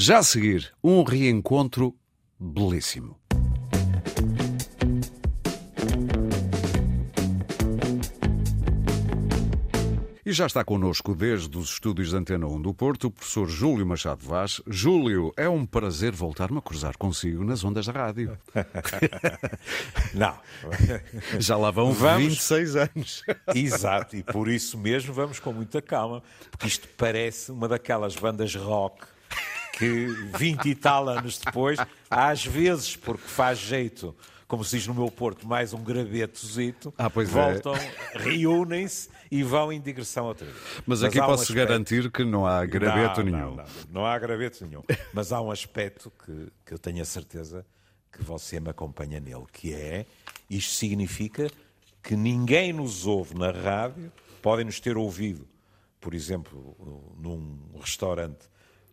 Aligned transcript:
Já 0.00 0.18
a 0.18 0.22
seguir, 0.22 0.72
um 0.82 1.02
reencontro 1.02 1.92
belíssimo. 2.38 3.18
E 10.24 10.32
já 10.32 10.46
está 10.46 10.62
connosco 10.62 11.16
desde 11.16 11.58
os 11.58 11.70
estúdios 11.70 12.12
da 12.12 12.18
Antena 12.18 12.46
1 12.46 12.62
do 12.62 12.72
Porto 12.72 13.08
o 13.08 13.10
professor 13.10 13.48
Júlio 13.48 13.84
Machado 13.84 14.24
Vaz. 14.24 14.62
Júlio, 14.68 15.32
é 15.36 15.48
um 15.48 15.66
prazer 15.66 16.12
voltar-me 16.12 16.58
a 16.58 16.62
cruzar 16.62 16.96
consigo 16.96 17.42
nas 17.42 17.64
ondas 17.64 17.86
da 17.86 17.92
rádio. 17.92 18.38
Não. 20.14 20.38
Já 21.40 21.56
lá 21.56 21.72
vão 21.72 21.92
Vamos. 21.92 22.34
26 22.34 22.76
anos. 22.76 23.22
Exato, 23.52 24.14
e 24.14 24.22
por 24.22 24.46
isso 24.46 24.78
mesmo 24.78 25.12
vamos 25.12 25.40
com 25.40 25.52
muita 25.52 25.82
calma, 25.82 26.22
porque 26.52 26.68
isto 26.68 26.86
parece 26.96 27.50
uma 27.50 27.66
daquelas 27.66 28.14
bandas 28.14 28.54
rock 28.54 29.18
que 29.78 30.06
20 30.36 30.66
e 30.68 30.74
tal 30.74 31.08
anos 31.08 31.38
depois, 31.38 31.78
às 32.10 32.44
vezes, 32.44 32.96
porque 32.96 33.26
faz 33.26 33.58
jeito, 33.58 34.14
como 34.46 34.64
se 34.64 34.76
diz 34.78 34.86
no 34.86 34.94
meu 34.94 35.10
Porto, 35.10 35.46
mais 35.46 35.72
um 35.72 35.82
gravetozito, 35.82 36.92
Ah, 36.98 37.06
é. 37.14 37.24
voltam, 37.24 37.74
reúnem-se 38.14 39.08
e 39.30 39.42
vão 39.42 39.72
em 39.72 39.80
digressão 39.80 40.26
outra 40.26 40.46
vez. 40.46 40.56
Mas 40.86 41.02
aqui 41.02 41.18
há 41.18 41.24
um 41.24 41.26
posso 41.26 41.42
aspecto- 41.44 41.68
garantir 41.68 42.10
que 42.10 42.24
não 42.24 42.46
há 42.46 42.64
graveto 42.64 43.22
não, 43.22 43.30
nenhum. 43.30 43.50
Não, 43.50 43.56
não, 43.56 43.64
não 43.90 44.06
há 44.06 44.18
graveto 44.18 44.64
nenhum. 44.66 44.82
Mas 45.12 45.32
há 45.32 45.40
um 45.40 45.50
aspecto 45.50 46.10
que, 46.24 46.48
que 46.66 46.74
eu 46.74 46.78
tenho 46.78 47.02
a 47.02 47.04
certeza 47.04 47.64
que 48.12 48.22
você 48.22 48.58
me 48.58 48.70
acompanha 48.70 49.20
nele, 49.20 49.44
que 49.52 49.72
é, 49.74 50.06
isto 50.48 50.72
significa 50.74 51.50
que 52.02 52.16
ninguém 52.16 52.72
nos 52.72 53.06
ouve 53.06 53.34
na 53.36 53.50
rádio, 53.50 54.10
podem 54.40 54.64
nos 54.64 54.80
ter 54.80 54.96
ouvido, 54.96 55.46
por 56.00 56.14
exemplo, 56.14 56.74
num 57.20 57.58
restaurante 57.80 58.46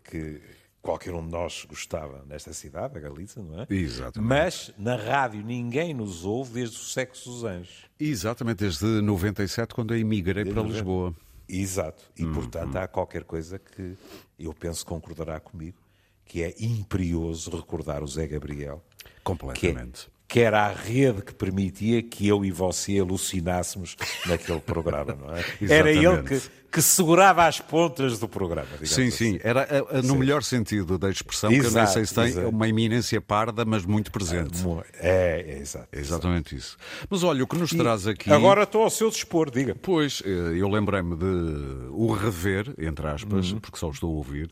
que 0.04 0.41
qualquer 0.85 1.13
um 1.16 1.25
de 1.25 1.31
nós 1.31 1.66
gostava 1.67 2.23
nesta 2.27 2.53
cidade, 2.53 2.95
a 2.98 3.02
Galiza, 3.02 3.41
não 3.41 3.62
é? 3.62 3.67
Exatamente. 3.70 4.30
Mas 4.30 4.71
na 4.77 4.96
rádio 4.96 5.43
ninguém 5.43 5.93
nos 5.93 6.23
ouve 6.23 6.54
desde 6.54 6.77
o 6.77 6.79
sexo 6.79 7.29
dos 7.29 7.43
anjos. 7.43 7.85
Exatamente, 7.99 8.60
desde 8.60 8.85
97, 9.01 9.73
quando 9.73 9.93
eu 9.95 9.99
emigrei 9.99 10.45
para 10.45 10.62
Lisboa. 10.62 11.13
Exato. 11.49 12.04
E, 12.18 12.26
portanto, 12.26 12.76
há 12.76 12.87
qualquer 12.87 13.23
coisa 13.23 13.57
que 13.60 13.95
eu 14.40 14.54
penso 14.54 14.85
concordará 14.85 15.40
comigo, 15.40 15.77
que 16.23 16.41
é 16.43 16.54
imperioso 16.60 17.49
recordar 17.55 18.04
o 18.04 18.07
Zé 18.07 18.27
Gabriel, 18.27 18.84
é- 19.05 19.10
Completamente. 19.23 20.07
Que 20.27 20.40
era 20.40 20.65
a 20.65 20.73
rede 20.73 21.21
que 21.21 21.34
permitia 21.34 22.01
que 22.01 22.27
eu 22.27 22.43
e 22.43 22.51
você 22.51 22.99
alucinássemos 22.99 23.95
naquele 24.26 24.59
programa, 24.59 25.15
não 25.15 25.35
é? 25.35 25.43
Era 25.71 25.91
ele 25.91 26.23
que, 26.23 26.41
que 26.71 26.82
segurava 26.82 27.45
as 27.45 27.59
pontas 27.62 28.17
do 28.20 28.27
programa, 28.27 28.67
Sim, 28.84 29.07
assim. 29.07 29.12
sim, 29.12 29.40
era 29.43 29.62
a- 29.62 29.99
a- 29.99 30.01
no 30.01 30.15
melhor 30.15 30.43
sentido 30.43 30.98
da 30.98 31.09
expressão, 31.09 31.49
que 31.49 31.57
eu 31.57 31.62
nem 31.62 31.70
Exato, 31.70 31.93
sei 31.93 32.05
se 32.05 32.13
tem 32.15 32.23
exato. 32.26 32.49
uma 32.49 32.67
iminência 32.67 33.21
parda, 33.21 33.63
mas 33.63 33.85
muito 33.85 34.12
presente. 34.12 34.62
É, 34.99 35.45
é 35.48 35.57
exato. 35.59 35.87
É 35.91 35.99
exatamente 35.99 36.55
isso. 36.55 36.76
Mas 37.10 37.23
olha, 37.23 37.43
o 37.43 37.48
que 37.48 37.57
nos 37.57 37.70
traz 37.70 38.07
aqui. 38.07 38.32
Agora 38.34 38.63
estou 38.63 38.82
ao 38.84 38.89
seu 38.89 39.10
dispor, 39.10 39.49
diga. 39.51 39.76
Pois, 39.76 40.21
eh, 40.26 40.29
eu 40.57 40.67
lembrei-me 40.67 41.15
de 41.15 41.87
o 41.91 42.12
rever, 42.12 42.73
entre 42.79 43.07
aspas, 43.07 43.51
Uhum. 43.51 43.60
porque 43.60 43.77
só 43.77 43.89
estou 43.91 44.12
a 44.12 44.15
ouvir, 44.17 44.51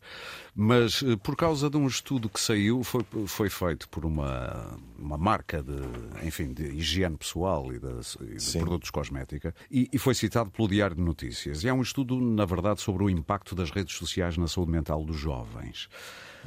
mas 0.55 1.03
eh, 1.03 1.15
por 1.21 1.35
causa 1.35 1.67
de 1.69 1.77
um 1.77 1.87
estudo 1.87 2.29
que 2.29 2.39
saiu, 2.39 2.83
foi, 2.83 3.03
foi 3.25 3.49
feito 3.49 3.89
por 3.89 4.05
uma, 4.05 4.77
uma 4.97 5.17
marca 5.17 5.61
de, 5.63 6.27
enfim, 6.27 6.53
de 6.53 6.63
higiene 6.63 7.17
pessoal 7.17 7.73
e 7.73 7.79
de, 7.79 7.87
e 8.21 8.37
de 8.37 8.59
produtos 8.59 8.89
cosmética, 8.89 9.55
e, 9.71 9.89
e 9.91 9.97
foi 9.97 10.13
citado 10.13 10.51
pelo 10.51 10.67
Diário 10.67 10.95
de 10.95 11.01
Notícias. 11.01 11.63
E 11.63 11.67
é 11.67 11.73
um 11.73 11.81
estudo, 11.81 12.19
na 12.19 12.45
verdade, 12.45 12.81
sobre 12.81 13.03
o 13.03 13.09
impacto 13.09 13.55
das 13.55 13.71
redes 13.71 13.95
sociais 13.95 14.37
na 14.37 14.47
saúde 14.47 14.71
mental 14.71 15.03
dos 15.03 15.17
jovens. 15.17 15.89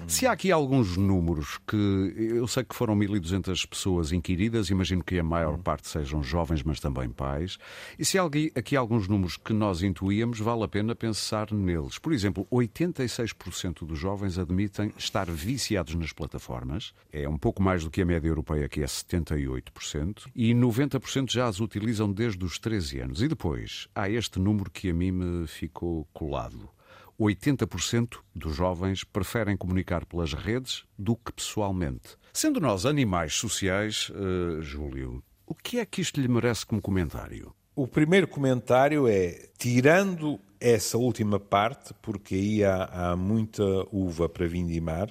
Se 0.06 0.26
há 0.26 0.32
aqui 0.32 0.52
alguns 0.52 0.96
números 0.96 1.58
que 1.66 2.14
eu 2.16 2.46
sei 2.46 2.62
que 2.62 2.74
foram 2.74 2.96
1.200 2.96 3.66
pessoas 3.66 4.12
inquiridas, 4.12 4.70
imagino 4.70 5.02
que 5.02 5.18
a 5.18 5.22
maior 5.22 5.58
parte 5.58 5.88
sejam 5.88 6.22
jovens, 6.22 6.62
mas 6.62 6.78
também 6.78 7.08
pais. 7.08 7.58
E 7.98 8.04
se 8.04 8.18
há 8.18 8.24
aqui 8.54 8.76
alguns 8.76 9.08
números 9.08 9.36
que 9.36 9.52
nós 9.52 9.82
intuíamos, 9.82 10.38
vale 10.38 10.62
a 10.62 10.68
pena 10.68 10.94
pensar 10.94 11.52
neles. 11.52 11.98
Por 11.98 12.12
exemplo, 12.12 12.46
86% 12.52 13.84
dos 13.84 13.98
jovens 13.98 14.38
admitem 14.38 14.92
estar 14.96 15.28
viciados 15.30 15.94
nas 15.94 16.12
plataformas, 16.12 16.92
é 17.12 17.28
um 17.28 17.38
pouco 17.38 17.62
mais 17.62 17.82
do 17.82 17.90
que 17.90 18.02
a 18.02 18.06
média 18.06 18.28
europeia, 18.28 18.68
que 18.68 18.82
é 18.82 18.86
78%, 18.86 20.28
e 20.34 20.54
90% 20.54 21.32
já 21.32 21.46
as 21.46 21.58
utilizam 21.58 22.12
desde 22.12 22.44
os 22.44 22.58
13 22.58 23.00
anos. 23.00 23.22
E 23.22 23.28
depois, 23.28 23.88
há 23.94 24.08
este 24.08 24.38
número 24.38 24.70
que 24.70 24.90
a 24.90 24.94
mim 24.94 25.10
me 25.10 25.46
ficou 25.46 26.06
colado. 26.12 26.75
80% 27.18 28.18
dos 28.34 28.54
jovens 28.54 29.04
preferem 29.04 29.56
comunicar 29.56 30.04
pelas 30.04 30.32
redes 30.32 30.84
do 30.98 31.16
que 31.16 31.32
pessoalmente. 31.32 32.16
Sendo 32.32 32.60
nós 32.60 32.84
animais 32.84 33.34
sociais, 33.34 34.12
eh, 34.14 34.60
Júlio, 34.60 35.22
o 35.46 35.54
que 35.54 35.78
é 35.78 35.86
que 35.86 36.00
isto 36.00 36.20
lhe 36.20 36.28
merece 36.28 36.66
como 36.66 36.82
comentário? 36.82 37.54
O 37.74 37.86
primeiro 37.86 38.26
comentário 38.26 39.06
é, 39.06 39.48
tirando 39.58 40.40
essa 40.60 40.98
última 40.98 41.38
parte, 41.38 41.94
porque 42.02 42.34
aí 42.34 42.64
há, 42.64 42.84
há 42.84 43.16
muita 43.16 43.62
uva 43.92 44.28
para 44.28 44.46
vindimar, 44.46 45.10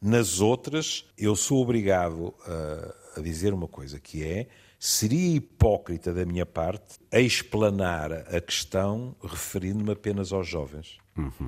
nas 0.00 0.40
outras 0.40 1.06
eu 1.16 1.36
sou 1.36 1.62
obrigado 1.62 2.34
a, 2.46 3.20
a 3.20 3.22
dizer 3.22 3.52
uma 3.52 3.68
coisa, 3.68 4.00
que 4.00 4.24
é, 4.24 4.48
seria 4.78 5.36
hipócrita 5.36 6.12
da 6.12 6.24
minha 6.26 6.44
parte 6.44 6.98
a 7.12 7.20
explanar 7.20 8.12
a 8.12 8.40
questão 8.40 9.14
referindo-me 9.22 9.92
apenas 9.92 10.32
aos 10.32 10.48
jovens. 10.48 10.98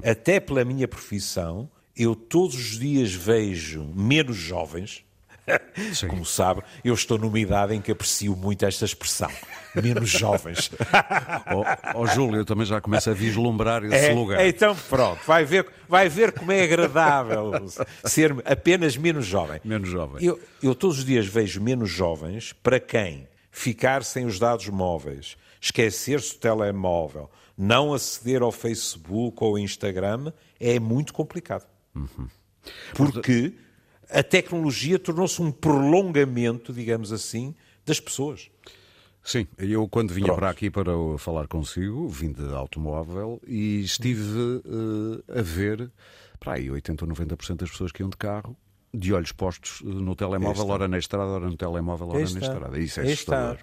Até 0.04 0.38
pela 0.40 0.64
minha 0.64 0.86
profissão, 0.88 1.68
eu 1.96 2.14
todos 2.14 2.54
os 2.54 2.78
dias 2.78 3.12
vejo 3.12 3.84
menos 3.94 4.36
jovens, 4.36 5.04
Sim. 5.94 6.08
como 6.08 6.24
sabe, 6.26 6.62
eu 6.84 6.92
estou 6.92 7.16
numa 7.18 7.38
idade 7.38 7.72
em 7.74 7.80
que 7.80 7.92
aprecio 7.92 8.34
muito 8.34 8.64
esta 8.66 8.84
expressão. 8.84 9.30
Menos 9.76 10.08
jovens. 10.10 10.70
Ó 11.94 12.00
ó, 12.00 12.06
Júlio, 12.06 12.40
eu 12.40 12.44
também 12.44 12.66
já 12.66 12.80
começo 12.80 13.10
a 13.10 13.12
vislumbrar 13.12 13.84
esse 13.84 13.94
É, 14.06 14.12
lugar. 14.12 14.44
então, 14.46 14.74
pronto, 14.88 15.20
vai 15.26 15.44
ver, 15.44 15.66
vai 15.88 16.08
ver 16.08 16.32
como 16.32 16.50
é 16.50 16.62
agradável 16.62 17.52
ser 18.04 18.34
apenas 18.44 18.96
menos 18.96 19.26
jovem. 19.26 19.60
Menos 19.64 19.88
jovem. 19.88 20.24
Eu, 20.24 20.40
eu 20.62 20.74
todos 20.74 20.98
os 20.98 21.04
dias 21.04 21.26
vejo 21.26 21.60
menos 21.60 21.90
jovens 21.90 22.52
para 22.52 22.80
quem 22.80 23.28
ficar 23.52 24.02
sem 24.02 24.26
os 24.26 24.38
dados 24.38 24.68
móveis, 24.68 25.36
esquecer-se 25.60 26.34
do 26.34 26.38
telemóvel, 26.40 27.30
não 27.56 27.94
aceder 27.94 28.42
ao 28.42 28.52
Facebook 28.52 29.36
ou 29.40 29.50
ao 29.50 29.58
Instagram, 29.58 30.32
é 30.60 30.78
muito 30.78 31.12
complicado. 31.12 31.66
Porque 32.94 33.54
a 34.10 34.22
tecnologia 34.22 34.98
tornou-se 34.98 35.40
um 35.40 35.50
prolongamento, 35.50 36.72
digamos 36.72 37.12
assim, 37.12 37.54
das 37.84 38.00
pessoas. 38.00 38.50
Sim, 39.22 39.46
eu 39.58 39.88
quando 39.88 40.12
vinha 40.12 40.26
Pronto. 40.26 40.38
para 40.38 40.50
aqui 40.50 40.70
para 40.70 40.92
falar 41.18 41.48
consigo, 41.48 42.08
vim 42.08 42.30
de 42.30 42.44
automóvel 42.54 43.40
e 43.44 43.80
estive 43.80 44.62
eh, 44.64 45.40
a 45.40 45.42
ver 45.42 45.90
para 46.38 46.52
aí 46.52 46.70
80 46.70 47.04
ou 47.04 47.10
90% 47.10 47.56
das 47.56 47.70
pessoas 47.70 47.90
que 47.90 48.02
iam 48.02 48.08
de 48.08 48.16
carro 48.16 48.56
de 48.94 49.12
olhos 49.12 49.32
postos 49.32 49.82
eh, 49.84 49.88
no 49.88 50.14
telemóvel, 50.14 50.68
ora 50.68 50.86
na 50.86 50.96
estrada, 50.98 51.28
ora 51.28 51.46
no 51.46 51.56
telemóvel, 51.56 52.08
ora 52.08 52.18
na 52.20 52.24
estrada. 52.24 52.78
Isso 52.78 53.00
é 53.00 53.02
Aí 53.02 53.12
assustador. 53.12 53.58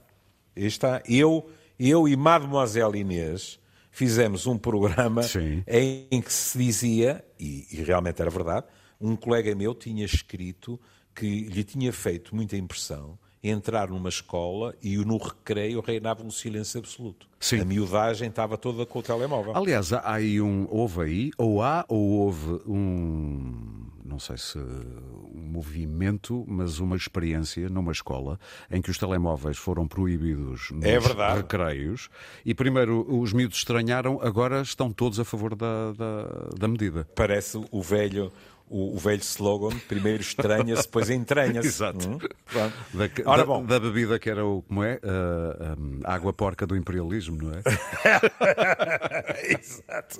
está. 0.53 1.01
Eu, 1.07 1.49
eu 1.79 2.09
e 2.09 2.15
Mademoiselle 2.17 2.99
Inês 2.99 3.57
fizemos 3.93 4.47
um 4.47 4.57
programa 4.57 5.23
Sim. 5.23 5.63
em 5.67 6.19
que 6.19 6.33
se 6.33 6.57
dizia, 6.57 7.23
e, 7.39 7.67
e 7.71 7.75
realmente 7.83 8.19
era 8.19 8.29
verdade, 8.29 8.65
um 8.99 9.15
colega 9.15 9.53
meu 9.55 9.73
tinha 9.73 10.03
escrito 10.03 10.79
que 11.15 11.43
lhe 11.43 11.63
tinha 11.63 11.93
feito 11.93 12.35
muita 12.35 12.57
impressão 12.57 13.17
entrar 13.43 13.89
numa 13.89 14.09
escola 14.09 14.73
e 14.81 14.95
no 14.97 15.17
recreio 15.17 15.81
reinava 15.81 16.23
um 16.23 16.31
silêncio 16.31 16.79
absoluto. 16.79 17.27
Sim. 17.39 17.59
A 17.59 17.65
miudagem 17.65 18.29
estava 18.29 18.57
toda 18.57 18.85
com 18.85 18.99
o 18.99 19.03
telemóvel. 19.03 19.55
Aliás, 19.55 19.91
há 19.91 20.13
aí 20.13 20.41
um. 20.41 20.65
Houve 20.69 21.01
aí, 21.01 21.31
ou 21.37 21.61
há, 21.61 21.85
ou 21.89 22.11
houve 22.11 22.61
um. 22.65 23.82
Não 24.05 24.19
sei 24.19 24.37
se 24.37 24.57
um 24.57 25.41
movimento, 25.51 26.43
mas 26.47 26.79
uma 26.79 26.95
experiência 26.95 27.69
numa 27.69 27.91
escola 27.91 28.37
em 28.69 28.81
que 28.81 28.91
os 28.91 28.97
telemóveis 28.97 29.57
foram 29.57 29.87
proibidos 29.87 30.69
nos 30.71 30.83
É 30.83 30.99
verdade. 30.99 31.37
recreios 31.37 32.09
e 32.45 32.53
primeiro 32.53 33.05
os 33.09 33.31
miúdos 33.31 33.57
estranharam, 33.59 34.19
agora 34.21 34.61
estão 34.61 34.91
todos 34.91 35.19
a 35.19 35.23
favor 35.25 35.55
da, 35.55 35.93
da, 35.93 36.49
da 36.59 36.67
medida. 36.67 37.07
Parece 37.15 37.63
o 37.71 37.81
velho, 37.81 38.31
o, 38.69 38.95
o 38.95 38.97
velho 38.97 39.21
slogan, 39.21 39.77
primeiro 39.87 40.21
estranha-se, 40.21 40.83
depois 40.83 41.09
entranha-se. 41.09 41.67
Exato. 41.73 42.09
Hum? 42.09 42.17
Da, 42.93 43.09
Ora 43.25 43.45
bom, 43.45 43.65
da 43.65 43.79
bebida 43.79 44.17
que 44.17 44.29
era 44.29 44.45
o. 44.45 44.61
Como 44.63 44.83
é? 44.83 44.99
Ah, 45.03 45.75
ah, 46.05 46.11
a 46.11 46.15
água 46.15 46.33
porca 46.33 46.65
do 46.65 46.75
imperialismo, 46.75 47.37
não 47.41 47.51
é? 47.51 47.61
Exato. 49.59 50.19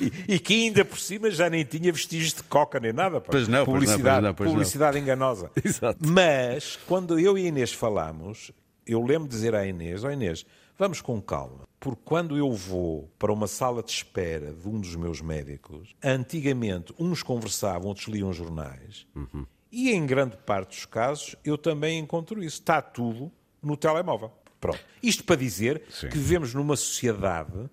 E, 0.00 0.34
e 0.34 0.38
que 0.38 0.54
ainda 0.66 0.84
por 0.84 0.98
cima 0.98 1.30
já 1.30 1.50
nem 1.50 1.64
tinha 1.64 1.92
vestígios 1.92 2.34
de 2.34 2.42
coca 2.44 2.80
nem 2.80 2.92
nada. 2.92 3.20
pá. 3.20 3.28
Pois 3.30 3.48
não, 3.48 3.64
pois 3.64 3.66
não, 3.66 3.66
pois 3.66 3.84
publicidade, 3.90 4.26
não, 4.26 4.34
pois 4.34 4.50
publicidade 4.50 4.98
enganosa. 4.98 5.50
Exato. 5.64 5.98
Mas, 6.00 6.78
quando 6.86 7.18
eu 7.18 7.36
e 7.36 7.46
Inês 7.46 7.72
falámos, 7.72 8.52
eu 8.86 9.02
lembro 9.02 9.28
de 9.28 9.34
dizer 9.34 9.54
à 9.54 9.66
Inês, 9.66 10.04
ó 10.04 10.10
Inês, 10.10 10.44
vamos 10.78 11.00
com 11.00 11.20
calma, 11.20 11.68
porque 11.78 12.02
quando 12.04 12.36
eu 12.36 12.52
vou 12.52 13.10
para 13.18 13.32
uma 13.32 13.46
sala 13.46 13.82
de 13.82 13.90
espera 13.90 14.52
de 14.52 14.68
um 14.68 14.80
dos 14.80 14.94
meus 14.96 15.20
médicos, 15.20 15.94
antigamente 16.02 16.94
uns 16.98 17.22
conversavam, 17.22 17.88
outros 17.88 18.08
liam 18.08 18.32
jornais, 18.32 19.06
uhum. 19.14 19.46
e 19.70 19.90
em 19.90 20.06
grande 20.06 20.36
parte 20.38 20.76
dos 20.76 20.84
casos 20.86 21.36
eu 21.44 21.56
também 21.56 21.98
encontro 21.98 22.42
isso. 22.42 22.60
Está 22.60 22.80
tudo 22.82 23.30
no 23.62 23.76
telemóvel. 23.76 24.30
Pronto. 24.60 24.80
Isto 25.02 25.24
para 25.24 25.36
dizer 25.36 25.82
Sim. 25.90 26.08
que 26.08 26.16
vivemos 26.16 26.54
numa 26.54 26.76
sociedade 26.76 27.68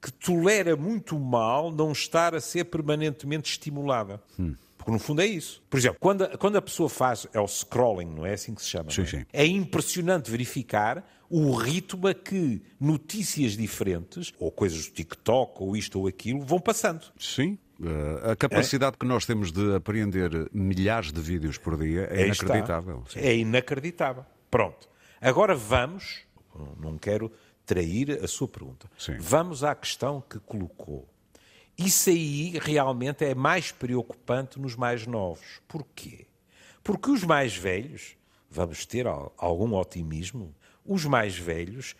que 0.00 0.12
tolera 0.12 0.76
muito 0.76 1.16
mal 1.16 1.70
não 1.70 1.92
estar 1.92 2.34
a 2.34 2.40
ser 2.40 2.64
permanentemente 2.64 3.48
estimulada. 3.48 4.20
Hum. 4.36 4.56
Porque 4.82 4.92
no 4.92 4.98
fundo 4.98 5.22
é 5.22 5.26
isso. 5.26 5.62
Por 5.70 5.78
exemplo, 5.78 5.98
quando 6.00 6.24
a, 6.24 6.36
quando 6.36 6.56
a 6.56 6.62
pessoa 6.62 6.88
faz, 6.88 7.26
é 7.32 7.40
o 7.40 7.46
scrolling, 7.46 8.06
não 8.06 8.26
é 8.26 8.34
assim 8.34 8.54
que 8.54 8.62
se 8.62 8.68
chama? 8.68 8.90
Sim, 8.90 9.02
é? 9.02 9.06
sim. 9.06 9.24
é 9.32 9.46
impressionante 9.46 10.30
verificar 10.30 11.04
o 11.30 11.52
ritmo 11.54 12.08
a 12.08 12.14
que 12.14 12.60
notícias 12.78 13.56
diferentes, 13.56 14.34
ou 14.38 14.50
coisas 14.50 14.86
do 14.86 14.92
TikTok, 14.92 15.62
ou 15.62 15.76
isto 15.76 15.98
ou 15.98 16.06
aquilo, 16.06 16.40
vão 16.40 16.60
passando. 16.60 17.06
Sim. 17.18 17.58
Eh, 17.82 18.32
a 18.32 18.36
capacidade 18.36 18.94
é? 18.94 18.98
que 18.98 19.06
nós 19.06 19.24
temos 19.24 19.50
de 19.50 19.74
apreender 19.74 20.30
milhares 20.52 21.10
de 21.10 21.20
vídeos 21.20 21.58
por 21.58 21.76
dia 21.76 22.08
é, 22.10 22.26
inacreditável. 22.26 23.04
É 23.16 23.34
inacreditável. 23.34 24.26
Pronto. 24.50 24.88
Agora 25.20 25.54
vamos, 25.54 26.20
não 26.78 26.98
quero 26.98 27.32
trair 27.64 28.22
a 28.22 28.28
sua 28.28 28.48
pergunta, 28.48 28.90
Sim. 28.98 29.16
vamos 29.18 29.64
à 29.64 29.74
questão 29.74 30.20
que 30.20 30.38
colocou. 30.40 31.08
Isso 31.76 32.10
aí 32.10 32.58
realmente 32.60 33.24
é 33.24 33.34
mais 33.34 33.72
preocupante 33.72 34.60
nos 34.60 34.76
mais 34.76 35.06
novos. 35.06 35.60
Porquê? 35.66 36.26
Porque 36.82 37.10
os 37.10 37.24
mais 37.24 37.56
velhos, 37.56 38.16
vamos 38.50 38.84
ter 38.84 39.06
algum 39.06 39.74
otimismo, 39.74 40.54
os 40.84 41.04
mais 41.04 41.36
velhos 41.36 41.94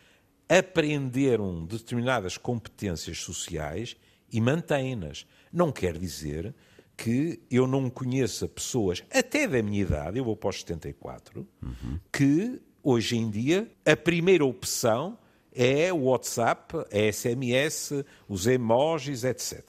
aprenderam 0.49 1.65
determinadas 1.65 2.37
competências 2.37 3.19
sociais 3.19 3.97
e 4.31 4.41
mantêm-nas. 4.41 5.27
Não 5.53 5.73
quer 5.73 5.97
dizer 5.97 6.55
que 6.97 7.41
eu 7.51 7.67
não 7.67 7.89
conheça 7.89 8.47
pessoas, 8.47 9.03
até 9.11 9.47
da 9.47 9.63
minha 9.63 9.83
idade, 9.83 10.19
eu 10.19 10.25
vou 10.25 10.37
para 10.37 10.51
os 10.51 10.61
74, 10.61 11.47
uhum. 11.63 11.99
que 12.13 12.61
hoje 12.83 13.17
em 13.17 13.31
dia 13.31 13.71
a 13.85 13.97
primeira 13.97 14.45
opção 14.45 15.19
é 15.55 15.93
o 15.93 16.05
WhatsApp, 16.05 16.77
a 16.77 17.13
SMS, 17.13 18.05
os 18.29 18.47
emojis, 18.47 19.25
etc. 19.25 19.63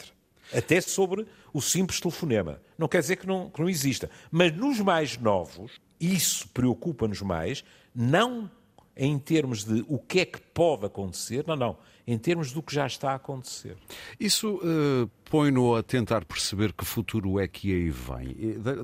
Até 0.53 0.81
sobre 0.81 1.25
o 1.53 1.61
simples 1.61 1.99
telefonema. 1.99 2.61
Não 2.77 2.87
quer 2.87 3.01
dizer 3.01 3.17
que 3.17 3.27
não, 3.27 3.49
que 3.49 3.61
não 3.61 3.69
exista. 3.69 4.09
Mas 4.31 4.55
nos 4.55 4.79
mais 4.79 5.17
novos, 5.17 5.79
isso 5.99 6.47
preocupa-nos 6.49 7.21
mais, 7.21 7.63
não 7.95 8.49
em 8.95 9.17
termos 9.17 9.63
de 9.63 9.83
o 9.87 9.97
que 9.97 10.19
é 10.19 10.25
que 10.25 10.39
pode 10.39 10.85
acontecer, 10.85 11.43
não, 11.47 11.55
não, 11.55 11.77
em 12.05 12.17
termos 12.17 12.51
do 12.51 12.61
que 12.61 12.73
já 12.73 12.85
está 12.85 13.11
a 13.11 13.15
acontecer. 13.15 13.75
Isso 14.19 14.57
uh, 14.57 15.09
põe-no 15.29 15.75
a 15.75 15.81
tentar 15.81 16.25
perceber 16.25 16.73
que 16.73 16.85
futuro 16.85 17.39
é 17.39 17.47
que 17.47 17.73
aí 17.73 17.89
vem. 17.89 18.35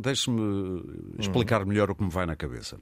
Deixe-me 0.01 0.83
explicar 1.19 1.61
uhum. 1.61 1.67
melhor 1.67 1.91
o 1.91 1.95
que 1.95 2.03
me 2.03 2.09
vai 2.09 2.25
na 2.25 2.35
cabeça. 2.35 2.79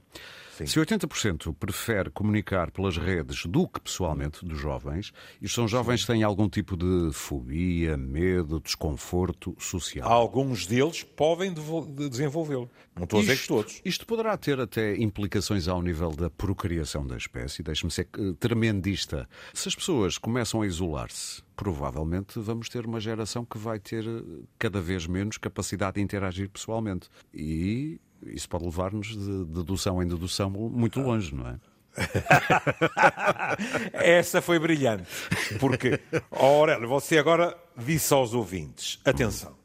Sim. 0.58 0.66
Se 0.66 0.80
80% 0.80 1.54
prefere 1.54 2.10
comunicar 2.10 2.70
pelas 2.70 2.96
redes 2.96 3.46
do 3.46 3.68
que 3.68 3.80
pessoalmente 3.80 4.44
dos 4.44 4.58
jovens, 4.58 5.12
e 5.40 5.48
são 5.48 5.68
jovens 5.68 6.00
que 6.00 6.08
têm 6.08 6.22
algum 6.22 6.48
tipo 6.48 6.76
de 6.76 7.12
fobia, 7.12 7.96
medo, 7.96 8.60
desconforto 8.60 9.54
social. 9.58 10.10
Alguns 10.10 10.66
deles 10.66 11.04
podem 11.04 11.54
desenvolvê-lo. 12.10 12.68
Não 12.96 13.04
estou 13.04 13.20
a 13.20 13.22
dizer 13.22 13.38
que 13.38 13.46
todos. 13.46 13.80
Isto 13.84 14.06
poderá 14.06 14.36
ter 14.36 14.58
até 14.58 14.96
implicações 14.96 15.68
ao 15.68 15.80
nível 15.80 16.10
da 16.10 16.28
procriação 16.28 17.06
da 17.06 17.16
espécie. 17.16 17.62
Deixe-me 17.62 17.90
ser 17.90 18.08
eh, 18.18 18.34
tremendista. 18.40 19.28
Se 19.54 19.68
as 19.68 19.74
pessoas 19.74 20.18
começam 20.18 20.62
a 20.62 20.66
isolar-se, 20.66 21.42
provavelmente 21.54 22.38
vamos 22.40 22.68
ter 22.68 22.84
uma 22.84 22.98
geração 22.98 23.44
que 23.44 23.56
vai 23.56 23.78
ter 23.78 24.04
eh, 24.04 24.22
cada 24.58 24.80
vez 24.80 25.06
menos 25.06 25.38
capacidade 25.38 25.94
de 25.94 26.00
interagir 26.00 26.50
pessoalmente. 26.50 27.08
E 27.32 28.00
isso 28.26 28.48
pode 28.48 28.64
levar-nos 28.64 29.08
de 29.08 29.44
dedução 29.46 30.02
em 30.02 30.06
dedução 30.06 30.50
muito 30.50 31.00
longe, 31.00 31.34
não 31.34 31.48
é? 31.48 31.56
Essa 33.92 34.40
foi 34.40 34.58
brilhante. 34.58 35.08
Porque, 35.58 35.98
oh 36.30 36.44
Aurélio, 36.46 36.88
você 36.88 37.18
agora 37.18 37.56
disse 37.76 38.12
aos 38.14 38.34
ouvintes: 38.34 39.00
atenção, 39.04 39.56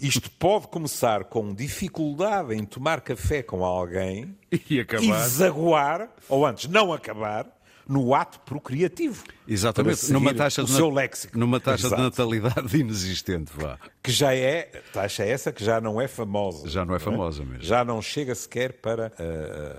isto 0.00 0.30
pode 0.32 0.68
começar 0.68 1.24
com 1.24 1.54
dificuldade 1.54 2.54
em 2.54 2.64
tomar 2.64 3.00
café 3.00 3.42
com 3.42 3.64
alguém 3.64 4.36
e, 4.68 4.80
acabar. 4.80 5.04
e 5.04 5.10
desaguar, 5.10 6.08
ou 6.28 6.44
antes, 6.44 6.68
não 6.68 6.92
acabar, 6.92 7.46
no 7.88 8.14
ato 8.14 8.40
procriativo. 8.40 9.24
Exatamente, 9.46 10.10
numa 10.12 10.34
taxa, 10.34 10.62
o 10.62 10.64
de, 10.64 10.72
seu 10.72 10.90
léxico. 10.90 11.38
numa 11.38 11.60
taxa 11.60 11.88
de 11.88 11.96
natalidade 11.96 12.76
inexistente. 12.78 13.52
Vá. 13.54 13.78
Que 14.02 14.10
já 14.10 14.34
é, 14.34 14.62
taxa 14.92 15.24
essa 15.24 15.52
que 15.52 15.62
já 15.62 15.80
não 15.80 16.00
é 16.00 16.08
famosa. 16.08 16.68
Já 16.68 16.84
não 16.84 16.94
é 16.94 16.98
famosa 16.98 17.42
não 17.42 17.48
é? 17.48 17.52
mesmo. 17.52 17.64
Já 17.64 17.84
não 17.84 18.00
chega 18.00 18.34
sequer 18.34 18.72
para 18.74 19.12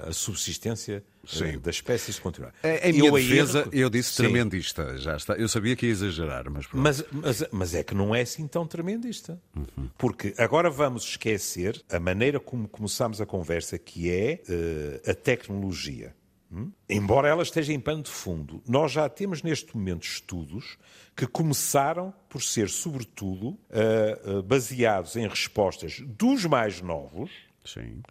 a, 0.06 0.10
a 0.10 0.14
subsistência 0.14 1.04
eh, 1.24 1.52
Sim. 1.54 1.60
da 1.60 1.72
espécie 1.72 2.14
se 2.14 2.22
continuar. 2.22 2.54
É, 2.62 2.90
em 2.90 2.94
minha 2.94 3.10
eu 3.10 3.14
defesa, 3.14 3.68
eu 3.72 3.90
disse 3.90 4.12
Sim. 4.12 4.24
tremendista. 4.24 4.98
Já 4.98 5.16
está. 5.18 5.34
Eu 5.34 5.50
sabia 5.50 5.76
que 5.76 5.88
ia 5.88 5.92
exagerar, 5.92 6.50
mas, 6.50 6.68
mas, 6.72 7.04
mas 7.12 7.44
Mas, 7.52 7.74
é 7.74 7.84
que 7.84 7.96
não 7.96 8.14
é 8.14 8.22
assim 8.22 8.48
tão 8.48 8.68
tremendista. 8.68 9.40
Uhum. 9.56 9.90
Porque 9.98 10.34
agora 10.38 10.70
vamos 10.70 11.04
esquecer 11.04 11.84
a 11.90 12.00
maneira 12.00 12.40
como 12.40 12.68
começámos 12.68 13.20
a 13.20 13.26
conversa, 13.26 13.78
que 13.78 14.12
é 14.12 14.42
uh, 14.48 15.12
a 15.12 15.14
tecnologia. 15.14 16.14
Hum? 16.56 16.72
Embora 16.90 17.28
ela 17.28 17.44
esteja 17.44 17.74
em 17.74 17.80
pano 17.80 18.02
de 18.02 18.10
fundo, 18.10 18.64
nós 18.66 18.94
já 18.94 19.10
temos 19.10 19.44
neste 19.44 19.76
momento 19.76 20.04
estudos 20.04 20.78
que 21.14 21.28
começaram 21.28 22.14
por 22.30 22.42
ser, 22.42 22.70
sobretudo, 22.70 23.50
uh, 23.50 24.38
uh, 24.38 24.44
baseados 24.44 25.18
em 25.18 25.28
respostas 25.28 26.00
dos 26.00 26.46
mais 26.46 26.82
novos, 26.82 27.30
Sim. 27.66 28.02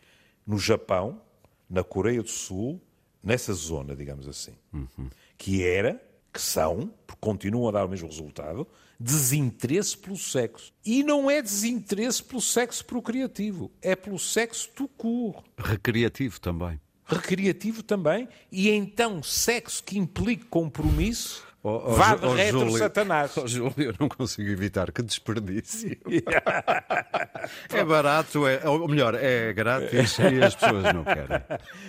no 0.46 0.58
Japão, 0.58 1.22
na 1.70 1.82
Coreia 1.82 2.22
do 2.22 2.28
Sul, 2.28 2.78
nessa 3.22 3.54
zona, 3.54 3.96
digamos 3.96 4.28
assim, 4.28 4.52
uhum. 4.70 5.08
que 5.38 5.64
era, 5.64 5.98
que 6.30 6.40
são, 6.40 6.92
porque 7.06 7.20
continuam 7.20 7.68
a 7.68 7.72
dar 7.72 7.86
o 7.86 7.88
mesmo 7.88 8.08
resultado, 8.08 8.68
desinteresse 9.00 9.96
pelo 9.96 10.18
sexo. 10.18 10.70
E 10.84 11.02
não 11.02 11.30
é 11.30 11.40
desinteresse 11.40 12.22
pelo 12.22 12.42
sexo 12.42 12.84
procriativo, 12.84 13.72
é 13.80 13.96
pelo 13.96 14.18
sexo 14.18 14.68
tu 14.74 14.86
cur. 14.86 15.42
Recreativo 15.56 16.38
também 16.38 16.78
recreativo 17.06 17.82
também, 17.82 18.28
e 18.50 18.70
então 18.70 19.22
sexo 19.22 19.82
que 19.82 19.98
implique 19.98 20.44
compromisso. 20.46 21.44
Oh, 21.66 21.82
oh, 21.86 21.94
Vá 21.94 22.14
de 22.14 22.26
oh, 22.26 22.34
retro 22.34 22.60
Júlio, 22.60 22.76
Satanás. 22.76 23.34
Oh, 23.38 23.46
Júlio, 23.46 23.74
eu 23.78 23.94
não 23.98 24.06
consigo 24.06 24.50
evitar. 24.50 24.92
Que 24.92 25.02
desperdício. 25.02 25.96
é 27.72 27.84
barato, 27.84 28.46
é, 28.46 28.68
ou 28.68 28.86
melhor, 28.86 29.14
é 29.14 29.50
grátis 29.54 30.18
e 30.18 30.44
as 30.44 30.54
pessoas 30.54 30.92
não 30.92 31.02
querem. 31.04 31.42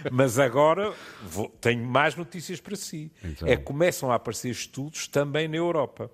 Mas 0.10 0.40
agora 0.40 0.94
vou, 1.22 1.50
tenho 1.60 1.86
mais 1.86 2.16
notícias 2.16 2.62
para 2.62 2.78
si. 2.78 3.12
Então... 3.22 3.50
É 3.50 3.58
que 3.58 3.64
começam 3.64 4.10
a 4.14 4.16
aparecer 4.16 4.50
estudos 4.50 5.10
também 5.10 5.50
na 5.50 5.58
Europa. 5.58 6.10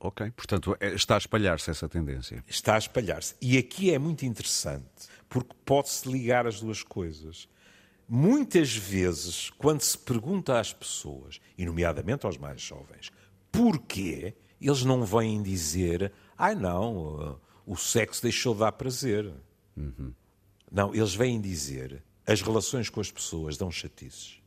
Ok, 0.00 0.32
portanto 0.34 0.74
é, 0.80 0.94
está 0.94 1.14
a 1.14 1.18
espalhar-se 1.18 1.70
essa 1.70 1.88
tendência. 1.88 2.42
Está 2.48 2.76
a 2.76 2.78
espalhar-se. 2.78 3.36
E 3.42 3.58
aqui 3.58 3.92
é 3.92 3.98
muito 3.98 4.24
interessante, 4.24 5.06
porque 5.28 5.54
pode-se 5.66 6.10
ligar 6.10 6.46
as 6.46 6.60
duas 6.60 6.82
coisas. 6.82 7.46
Muitas 8.14 8.76
vezes, 8.76 9.48
quando 9.56 9.80
se 9.80 9.96
pergunta 9.96 10.60
às 10.60 10.70
pessoas, 10.70 11.40
e 11.56 11.64
nomeadamente 11.64 12.26
aos 12.26 12.36
mais 12.36 12.60
jovens, 12.60 13.10
porquê, 13.50 14.34
eles 14.60 14.84
não 14.84 15.02
vêm 15.02 15.42
dizer, 15.42 16.12
ai 16.36 16.52
ah, 16.52 16.54
não, 16.54 17.40
o 17.66 17.74
sexo 17.74 18.22
deixou 18.22 18.52
de 18.52 18.60
dar 18.60 18.72
prazer. 18.72 19.32
Uhum. 19.74 20.12
Não, 20.70 20.94
eles 20.94 21.14
vêm 21.14 21.40
dizer, 21.40 22.02
as 22.26 22.42
relações 22.42 22.90
com 22.90 23.00
as 23.00 23.10
pessoas 23.10 23.56
dão 23.56 23.70
chatices. 23.70 24.42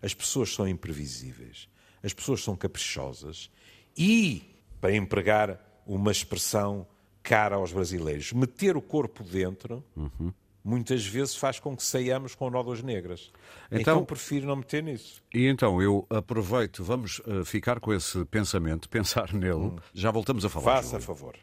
As 0.00 0.14
pessoas 0.14 0.54
são 0.54 0.68
imprevisíveis. 0.68 1.68
As 2.00 2.12
pessoas 2.12 2.44
são 2.44 2.54
caprichosas. 2.54 3.50
E, 3.96 4.44
para 4.80 4.94
empregar 4.94 5.82
uma 5.84 6.12
expressão 6.12 6.86
cara 7.20 7.56
aos 7.56 7.72
brasileiros, 7.72 8.32
meter 8.32 8.76
o 8.76 8.80
corpo 8.80 9.24
dentro 9.24 9.84
uhum 9.96 10.32
muitas 10.68 11.06
vezes 11.06 11.34
faz 11.34 11.58
com 11.58 11.74
que 11.74 11.82
saiamos 11.82 12.34
com 12.34 12.50
nódoas 12.50 12.82
negras. 12.82 13.32
Então, 13.70 13.80
então, 13.80 14.04
prefiro 14.04 14.46
não 14.46 14.56
meter 14.56 14.82
nisso. 14.82 15.22
E 15.32 15.46
então 15.46 15.80
eu 15.80 16.06
aproveito, 16.10 16.84
vamos 16.84 17.20
uh, 17.20 17.44
ficar 17.44 17.80
com 17.80 17.92
esse 17.92 18.24
pensamento, 18.26 18.88
pensar 18.90 19.32
nele. 19.32 19.54
Hum. 19.54 19.76
Já 19.94 20.10
voltamos 20.10 20.44
a 20.44 20.48
falar. 20.48 20.76
Faça 20.76 20.98
a 20.98 21.00
favor. 21.00 21.34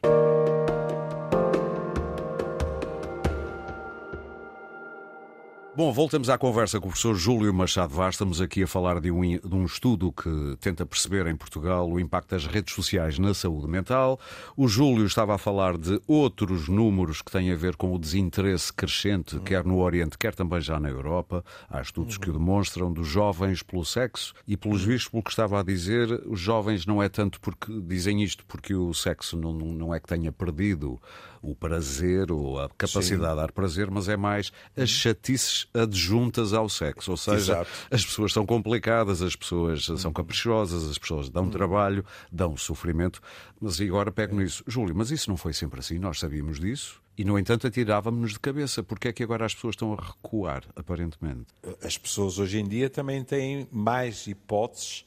Bom, 5.78 5.92
voltamos 5.92 6.30
à 6.30 6.38
conversa 6.38 6.80
com 6.80 6.86
o 6.86 6.90
professor 6.90 7.16
Júlio 7.16 7.54
Machado 7.54 7.94
Vaz. 7.94 8.16
Estamos 8.16 8.40
aqui 8.40 8.64
a 8.64 8.68
falar 8.68 9.02
de 9.02 9.12
um, 9.12 9.20
de 9.22 9.54
um, 9.54 9.66
estudo 9.66 10.10
que 10.10 10.56
tenta 10.62 10.86
perceber 10.86 11.28
em 11.28 11.36
Portugal 11.36 11.92
o 11.92 12.00
impacto 12.00 12.30
das 12.30 12.48
redes 12.48 12.74
sociais 12.74 13.20
na 13.20 13.34
saúde 13.34 13.68
mental. 13.68 14.18
O 14.56 14.70
Júlio 14.70 15.06
estava 15.06 15.36
a 15.36 15.38
falar 15.38 15.78
de 15.78 16.02
outros 16.08 16.70
números 16.70 17.22
que 17.22 17.30
têm 17.30 17.52
a 17.52 17.58
ver 17.58 17.76
com 17.76 17.94
o 17.94 18.00
desinteresse 18.00 18.72
crescente, 18.72 19.38
quer 19.42 19.66
no 19.66 19.80
Oriente, 19.80 20.18
quer 20.18 20.34
também 20.34 20.62
já 20.62 20.80
na 20.80 20.88
Europa. 20.88 21.44
Há 21.70 21.82
estudos 21.82 22.18
que 22.18 22.30
o 22.30 22.34
demonstram, 22.34 22.94
dos 22.94 23.10
jovens 23.10 23.62
pelo 23.62 23.84
sexo 23.84 24.34
e, 24.48 24.56
pelos 24.56 24.82
vistos, 24.82 25.10
pelo 25.10 25.24
que 25.24 25.32
estava 25.32 25.60
a 25.60 25.64
dizer, 25.64 26.24
os 26.26 26.40
jovens 26.40 26.86
não 26.86 27.04
é 27.04 27.10
tanto 27.10 27.38
porque 27.42 27.82
dizem 27.82 28.24
isto, 28.24 28.46
porque 28.46 28.74
o 28.74 28.94
sexo 28.94 29.36
não, 29.36 29.52
não 29.52 29.94
é 29.94 30.00
que 30.00 30.08
tenha 30.08 30.32
perdido 30.32 31.02
o 31.46 31.56
prazer 31.56 32.32
ou 32.32 32.60
a 32.60 32.70
capacidade 32.70 33.06
Sim. 33.08 33.18
de 33.18 33.36
dar 33.36 33.52
prazer, 33.52 33.92
mas 33.92 34.10
é 34.10 34.18
mais 34.18 34.52
as 34.76 34.90
chatices 34.90 35.68
adjuntas 35.74 36.54
ao 36.54 36.68
sexo. 36.68 37.12
Ou 37.12 37.18
seja, 37.18 37.54
Exato. 37.54 37.70
as 37.92 38.06
pessoas 38.06 38.34
são 38.34 38.46
complicadas, 38.46 39.22
as 39.22 39.36
pessoas 39.36 39.86
são 39.86 40.12
caprichosas, 40.12 40.90
as 40.90 40.98
pessoas 40.98 41.30
dão 41.30 41.50
trabalho, 41.50 42.04
dão 42.32 42.58
sofrimento. 42.58 43.22
Mas 43.62 43.80
agora 43.80 44.12
pego 44.12 44.36
nisso. 44.36 44.64
Júlio, 44.68 44.96
mas 44.96 45.12
isso 45.12 45.30
não 45.30 45.38
foi 45.38 45.54
sempre 45.54 45.80
assim, 45.80 46.00
nós 46.00 46.20
sabíamos 46.20 46.60
disso. 46.60 47.02
E, 47.18 47.24
no 47.24 47.40
entanto, 47.40 47.66
atirávamos-nos 47.66 48.34
de 48.34 48.40
cabeça. 48.40 48.84
Porque 48.84 49.08
é 49.08 49.14
que 49.14 49.24
agora 49.24 49.46
as 49.46 49.54
pessoas 49.54 49.74
estão 49.74 49.94
a 49.94 49.96
recuar, 49.96 50.64
aparentemente? 50.76 51.46
As 51.82 51.98
pessoas 51.98 52.40
hoje 52.40 52.60
em 52.60 52.68
dia 52.68 52.90
também 52.90 53.24
têm 53.24 53.68
mais 53.72 54.28
hipóteses 54.28 55.06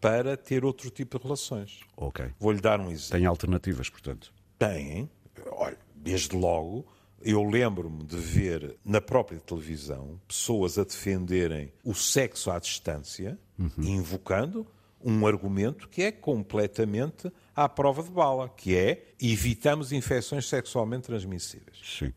para 0.00 0.36
ter 0.36 0.64
outro 0.64 0.90
tipo 0.90 1.18
de 1.18 1.24
relações. 1.24 1.80
Ok. 1.96 2.24
Vou-lhe 2.38 2.60
dar 2.60 2.80
um 2.80 2.90
exemplo. 2.90 3.18
Tem 3.18 3.26
alternativas, 3.26 3.90
portanto? 3.90 4.32
Têm. 4.58 5.10
Olha, 5.50 5.78
desde 5.94 6.36
logo, 6.36 6.86
eu 7.22 7.42
lembro-me 7.42 8.04
de 8.04 8.16
ver 8.16 8.76
na 8.84 9.00
própria 9.00 9.38
televisão 9.40 10.20
pessoas 10.26 10.78
a 10.78 10.84
defenderem 10.84 11.72
o 11.84 11.94
sexo 11.94 12.50
à 12.50 12.58
distância, 12.58 13.38
uhum. 13.58 13.70
invocando 13.78 14.66
um 15.02 15.26
argumento 15.26 15.88
que 15.88 16.02
é 16.02 16.12
completamente 16.12 17.30
à 17.54 17.68
prova 17.68 18.02
de 18.02 18.10
bala, 18.10 18.48
que 18.48 18.76
é 18.76 19.04
evitamos 19.20 19.92
infecções 19.92 20.48
sexualmente 20.48 21.04
transmissíveis. 21.04 21.78
Sim. 21.82 22.12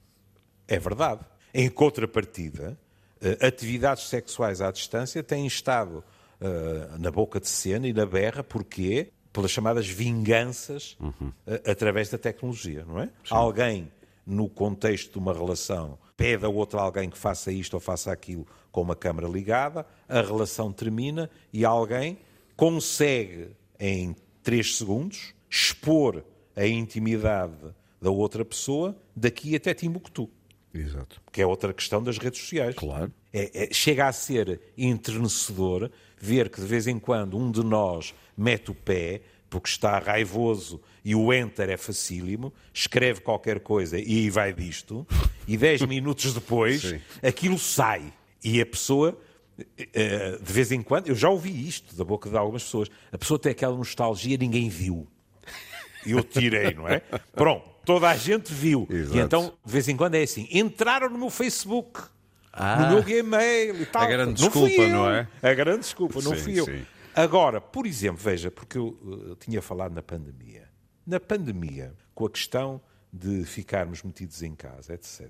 É 0.68 0.80
verdade. 0.80 1.26
Em 1.54 1.70
contrapartida, 1.70 2.78
eh, 3.22 3.46
atividades 3.46 4.10
sexuais 4.10 4.60
à 4.60 4.72
distância 4.72 5.24
têm 5.24 5.48
estado 5.48 6.04
uh, 6.42 6.98
na 7.00 7.10
boca 7.10 7.40
de 7.40 7.48
cena 7.48 7.88
e 7.88 7.94
na 7.94 8.06
berra, 8.06 8.44
porquê? 8.44 9.12
Pelas 9.34 9.52
chamadas 9.52 9.88
vinganças 9.88 10.96
uhum. 11.00 11.30
uh, 11.48 11.70
através 11.70 12.10
da 12.10 12.18
tecnologia, 12.18 12.86
não 12.86 13.00
é? 13.00 13.06
Sim. 13.06 13.12
Alguém 13.32 13.92
no 14.26 14.48
contexto 14.48 15.14
de 15.14 15.20
uma 15.20 15.34
relação, 15.34 15.98
pede 16.16 16.46
a 16.46 16.50
outro 16.50 16.80
alguém 16.80 17.10
que 17.10 17.18
faça 17.18 17.52
isto 17.52 17.74
ou 17.74 17.80
faça 17.80 18.12
aquilo 18.12 18.48
com 18.72 18.82
uma 18.82 18.96
câmara 18.96 19.28
ligada, 19.28 19.86
a 20.08 20.22
relação 20.22 20.72
termina 20.72 21.30
e 21.52 21.66
alguém 21.66 22.18
consegue, 22.56 23.50
em 23.80 24.16
três 24.42 24.78
segundos, 24.78 25.34
expor 25.50 26.24
a 26.56 26.66
intimidade 26.66 27.74
da 28.02 28.10
outra 28.10 28.44
pessoa 28.46 28.96
daqui 29.16 29.56
até 29.56 29.74
Timbuktu. 29.74 30.30
Exato. 30.74 31.22
Que 31.32 31.42
é 31.42 31.46
outra 31.46 31.74
questão 31.74 32.02
das 32.02 32.18
redes 32.18 32.42
sociais. 32.42 32.76
Claro. 32.76 33.12
É, 33.32 33.66
é, 33.66 33.74
chega 33.74 34.08
a 34.08 34.12
ser 34.12 34.60
enternecedor 34.78 35.92
ver 36.18 36.50
que 36.50 36.60
de 36.60 36.68
vez 36.68 36.88
em 36.88 36.98
quando 36.98 37.38
um 37.38 37.52
de 37.52 37.64
nós 37.64 38.14
mete 38.38 38.72
o 38.72 38.76
pé 38.76 39.22
porque 39.50 39.70
está 39.70 40.00
raivoso 40.00 40.82
e 41.06 41.14
o 41.14 41.32
enter 41.32 41.70
é 41.70 41.78
facílimo, 41.78 42.52
escreve 42.74 43.22
qualquer 43.22 43.60
coisa 43.60 44.00
e 44.00 44.28
vai 44.30 44.52
disto, 44.52 45.06
e 45.48 45.56
dez 45.56 45.82
minutos 45.86 46.34
depois 46.34 46.82
Sim. 46.82 47.02
aquilo 47.22 47.60
sai. 47.60 48.12
E 48.44 48.60
a 48.60 48.66
pessoa, 48.66 49.16
eh, 49.94 50.40
de 50.42 50.54
vez 50.54 50.72
em 50.72 50.82
quando, 50.82 51.08
eu 51.08 51.16
já 51.16 51.30
ouvi 51.30 51.68
isto 51.68 51.96
da 51.96 52.04
boca 52.04 52.32
de 52.32 52.36
algumas 52.36 52.64
pessoas, 52.64 52.90
a 53.12 53.18
pessoa 53.18 53.38
tem 53.38 53.52
aquela 53.52 53.78
nostalgia, 53.78 54.38
ninguém 54.38 54.70
viu. 54.70 55.08
Eu 56.04 56.24
tirei, 56.24 56.74
não 56.74 56.88
é? 56.88 57.00
Pronto, 57.36 57.70
toda 57.86 58.10
a 58.10 58.18
gente 58.18 58.52
viu. 58.52 58.88
Exato. 58.90 59.18
E 59.18 59.22
então, 59.22 59.54
de 59.64 59.72
vez 59.72 59.88
em 59.88 59.96
quando 59.96 60.16
é 60.16 60.24
assim, 60.24 60.48
entraram 60.52 61.10
no 61.10 61.18
meu 61.18 61.30
Facebook. 61.30 62.02
Ah, 62.52 62.82
no 62.82 62.96
meu 62.96 63.04
Gmail 63.04 63.82
e 63.82 63.86
tal. 63.86 64.04
A 64.04 64.08
grande 64.08 64.34
desculpa, 64.34 64.88
não, 64.88 64.90
não 64.90 65.10
é? 65.10 65.28
A 65.42 65.54
grande 65.54 65.80
desculpa, 65.80 66.22
não 66.22 66.36
sim, 66.36 66.44
fui 66.44 66.60
eu. 66.60 66.66
Sim. 66.66 66.86
Agora, 67.16 67.62
por 67.62 67.86
exemplo, 67.86 68.22
veja, 68.22 68.50
porque 68.50 68.78
eu 68.78 68.88
uh, 68.88 69.36
tinha 69.36 69.62
falado 69.62 69.94
na 69.94 70.02
pandemia. 70.02 70.68
Na 71.06 71.20
pandemia, 71.20 71.94
com 72.16 72.26
a 72.26 72.30
questão 72.30 72.82
de 73.12 73.44
ficarmos 73.46 74.02
metidos 74.02 74.42
em 74.42 74.56
casa, 74.56 74.94
etc., 74.94 75.30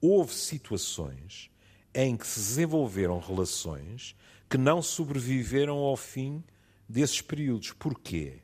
houve 0.00 0.34
situações 0.34 1.50
em 1.94 2.16
que 2.16 2.26
se 2.26 2.40
desenvolveram 2.40 3.18
relações 3.20 4.16
que 4.48 4.58
não 4.58 4.82
sobreviveram 4.82 5.76
ao 5.76 5.96
fim 5.96 6.42
desses 6.88 7.20
períodos. 7.20 7.72
Porquê? 7.72 8.40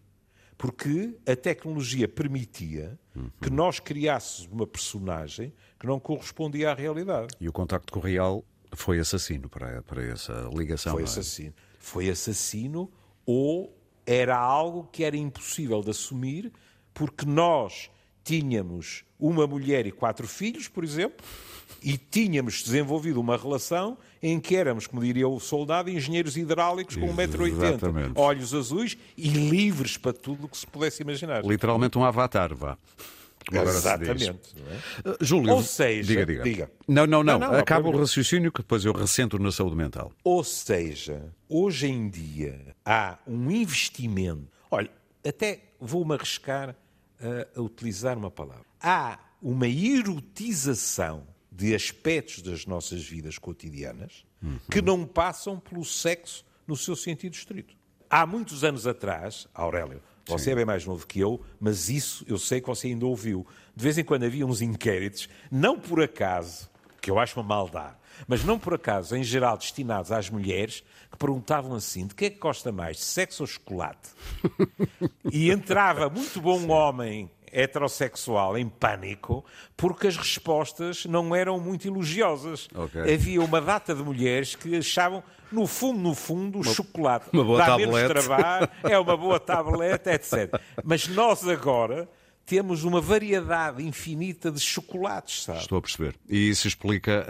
Porque 0.56 1.16
a 1.26 1.34
tecnologia 1.34 2.06
permitia 2.06 2.98
uhum. 3.16 3.30
que 3.40 3.50
nós 3.50 3.80
criássemos 3.80 4.50
uma 4.52 4.66
personagem 4.66 5.52
que 5.78 5.86
não 5.86 5.98
correspondia 5.98 6.70
à 6.70 6.74
realidade. 6.74 7.34
E 7.40 7.48
o 7.48 7.52
contacto 7.52 7.92
com 7.92 7.98
o 7.98 8.02
real 8.02 8.44
foi 8.72 8.98
assassino 8.98 9.48
para, 9.48 9.82
para 9.82 10.04
essa 10.04 10.48
ligação. 10.54 10.92
Foi 10.92 11.02
é? 11.02 11.04
assassino 11.04 11.54
foi 11.84 12.08
assassino 12.08 12.90
ou 13.26 13.76
era 14.06 14.36
algo 14.36 14.88
que 14.90 15.04
era 15.04 15.16
impossível 15.16 15.82
de 15.82 15.90
assumir 15.90 16.50
porque 16.94 17.26
nós 17.26 17.90
tínhamos 18.24 19.04
uma 19.20 19.46
mulher 19.46 19.86
e 19.86 19.92
quatro 19.92 20.26
filhos, 20.26 20.66
por 20.66 20.82
exemplo, 20.82 21.24
e 21.82 21.98
tínhamos 21.98 22.62
desenvolvido 22.62 23.20
uma 23.20 23.36
relação 23.36 23.98
em 24.22 24.40
que 24.40 24.56
éramos, 24.56 24.86
como 24.86 25.02
diria 25.02 25.28
o 25.28 25.38
soldado, 25.38 25.90
engenheiros 25.90 26.36
hidráulicos 26.38 26.96
com 26.96 27.14
1,80m, 27.14 28.12
olhos 28.14 28.54
azuis 28.54 28.96
e 29.16 29.28
livres 29.28 29.98
para 29.98 30.14
tudo 30.14 30.46
o 30.46 30.48
que 30.48 30.56
se 30.56 30.66
pudesse 30.66 31.02
imaginar. 31.02 31.44
Literalmente 31.44 31.98
um 31.98 32.04
avatar, 32.04 32.54
vá. 32.54 32.78
Exatamente. 33.52 34.54
É? 35.04 35.10
Uh, 35.10 35.16
Júlio, 35.20 35.54
Ou 35.54 35.62
seja, 35.62 36.08
diga, 36.08 36.26
diga. 36.26 36.42
diga. 36.42 36.70
Não, 36.88 37.06
não, 37.06 37.22
não. 37.22 37.38
não, 37.38 37.52
não 37.52 37.58
Acaba 37.58 37.88
o 37.88 37.98
raciocínio 37.98 38.50
que 38.50 38.62
depois 38.62 38.84
eu 38.84 38.92
recento 38.92 39.38
na 39.38 39.52
saúde 39.52 39.76
mental. 39.76 40.12
Ou 40.22 40.42
seja, 40.42 41.32
hoje 41.48 41.86
em 41.86 42.08
dia 42.08 42.74
há 42.84 43.18
um 43.26 43.50
investimento. 43.50 44.48
Olha, 44.70 44.90
até 45.26 45.62
vou-me 45.80 46.14
arriscar 46.14 46.74
a, 47.20 47.58
a 47.58 47.62
utilizar 47.62 48.16
uma 48.16 48.30
palavra. 48.30 48.64
Há 48.80 49.18
uma 49.42 49.68
erotização 49.68 51.26
de 51.50 51.74
aspectos 51.74 52.42
das 52.42 52.66
nossas 52.66 53.04
vidas 53.04 53.38
cotidianas 53.38 54.24
uhum. 54.42 54.58
que 54.70 54.82
não 54.82 55.06
passam 55.06 55.60
pelo 55.60 55.84
sexo 55.84 56.44
no 56.66 56.76
seu 56.76 56.96
sentido 56.96 57.34
estrito. 57.34 57.76
Há 58.10 58.26
muitos 58.26 58.64
anos 58.64 58.86
atrás, 58.86 59.46
Aurélio, 59.54 60.00
você 60.26 60.44
Sim. 60.44 60.50
é 60.52 60.54
bem 60.56 60.64
mais 60.64 60.86
novo 60.86 61.06
que 61.06 61.20
eu, 61.20 61.40
mas 61.60 61.88
isso 61.88 62.24
eu 62.28 62.38
sei 62.38 62.60
que 62.60 62.66
você 62.66 62.88
ainda 62.88 63.06
ouviu. 63.06 63.46
De 63.74 63.82
vez 63.82 63.98
em 63.98 64.04
quando 64.04 64.24
havia 64.24 64.46
uns 64.46 64.62
inquéritos, 64.62 65.28
não 65.50 65.78
por 65.78 66.02
acaso, 66.02 66.70
que 67.00 67.10
eu 67.10 67.18
acho 67.18 67.38
uma 67.38 67.46
maldade, 67.46 67.96
mas 68.26 68.44
não 68.44 68.58
por 68.58 68.74
acaso, 68.74 69.16
em 69.16 69.22
geral 69.22 69.58
destinados 69.58 70.12
às 70.12 70.30
mulheres, 70.30 70.82
que 71.10 71.18
perguntavam 71.18 71.74
assim: 71.74 72.06
de 72.06 72.14
que 72.14 72.26
é 72.26 72.30
que 72.30 72.38
gosta 72.38 72.72
mais, 72.72 73.00
sexo 73.00 73.42
ou 73.42 73.46
chocolate? 73.46 74.10
e 75.30 75.50
entrava 75.50 76.08
muito 76.08 76.40
bom 76.40 76.60
Sim. 76.60 76.70
homem 76.70 77.30
heterossexual 77.54 78.58
em 78.58 78.68
pânico 78.68 79.44
porque 79.76 80.08
as 80.08 80.16
respostas 80.16 81.06
não 81.06 81.34
eram 81.34 81.60
muito 81.60 81.86
elogiosas. 81.86 82.68
Okay. 82.74 83.14
Havia 83.14 83.40
uma 83.40 83.60
data 83.60 83.94
de 83.94 84.02
mulheres 84.02 84.56
que 84.56 84.76
achavam, 84.76 85.22
no 85.54 85.66
fundo, 85.66 86.00
no 86.00 86.14
fundo, 86.14 86.58
o 86.58 86.64
chocolate 86.64 87.28
uma 87.32 87.44
boa 87.44 87.58
dá 87.58 87.66
tablete. 87.66 87.92
menos 87.92 88.08
trabalho, 88.08 88.68
é 88.82 88.98
uma 88.98 89.16
boa 89.16 89.40
tableta, 89.40 90.12
etc. 90.12 90.60
Mas 90.84 91.08
nós 91.08 91.46
agora 91.46 92.08
temos 92.44 92.84
uma 92.84 93.00
variedade 93.00 93.82
infinita 93.82 94.50
de 94.50 94.60
chocolates, 94.60 95.44
sabe? 95.44 95.60
Estou 95.60 95.78
a 95.78 95.80
perceber. 95.82 96.14
E 96.28 96.50
isso 96.50 96.68
explica 96.68 97.26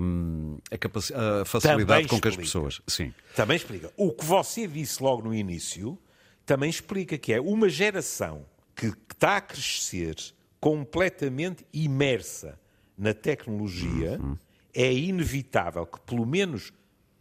hum, 0.00 0.58
a, 0.70 1.40
a, 1.40 1.44
facilidade 1.44 2.08
com 2.08 2.20
que 2.20 2.28
as 2.28 2.36
pessoas. 2.36 2.80
Sim. 2.86 3.14
Também 3.34 3.56
explica. 3.56 3.92
O 3.96 4.12
que 4.12 4.24
você 4.24 4.66
disse 4.66 5.02
logo 5.02 5.22
no 5.22 5.34
início 5.34 5.98
também 6.44 6.70
explica 6.70 7.16
que 7.16 7.32
é 7.32 7.40
uma 7.40 7.68
geração 7.68 8.44
que 8.74 8.92
está 9.12 9.36
a 9.36 9.40
crescer 9.40 10.16
completamente 10.60 11.64
imersa 11.72 12.58
na 12.96 13.12
tecnologia, 13.12 14.18
uhum. 14.20 14.36
é 14.74 14.92
inevitável 14.92 15.86
que, 15.86 16.00
pelo 16.00 16.26
menos 16.26 16.72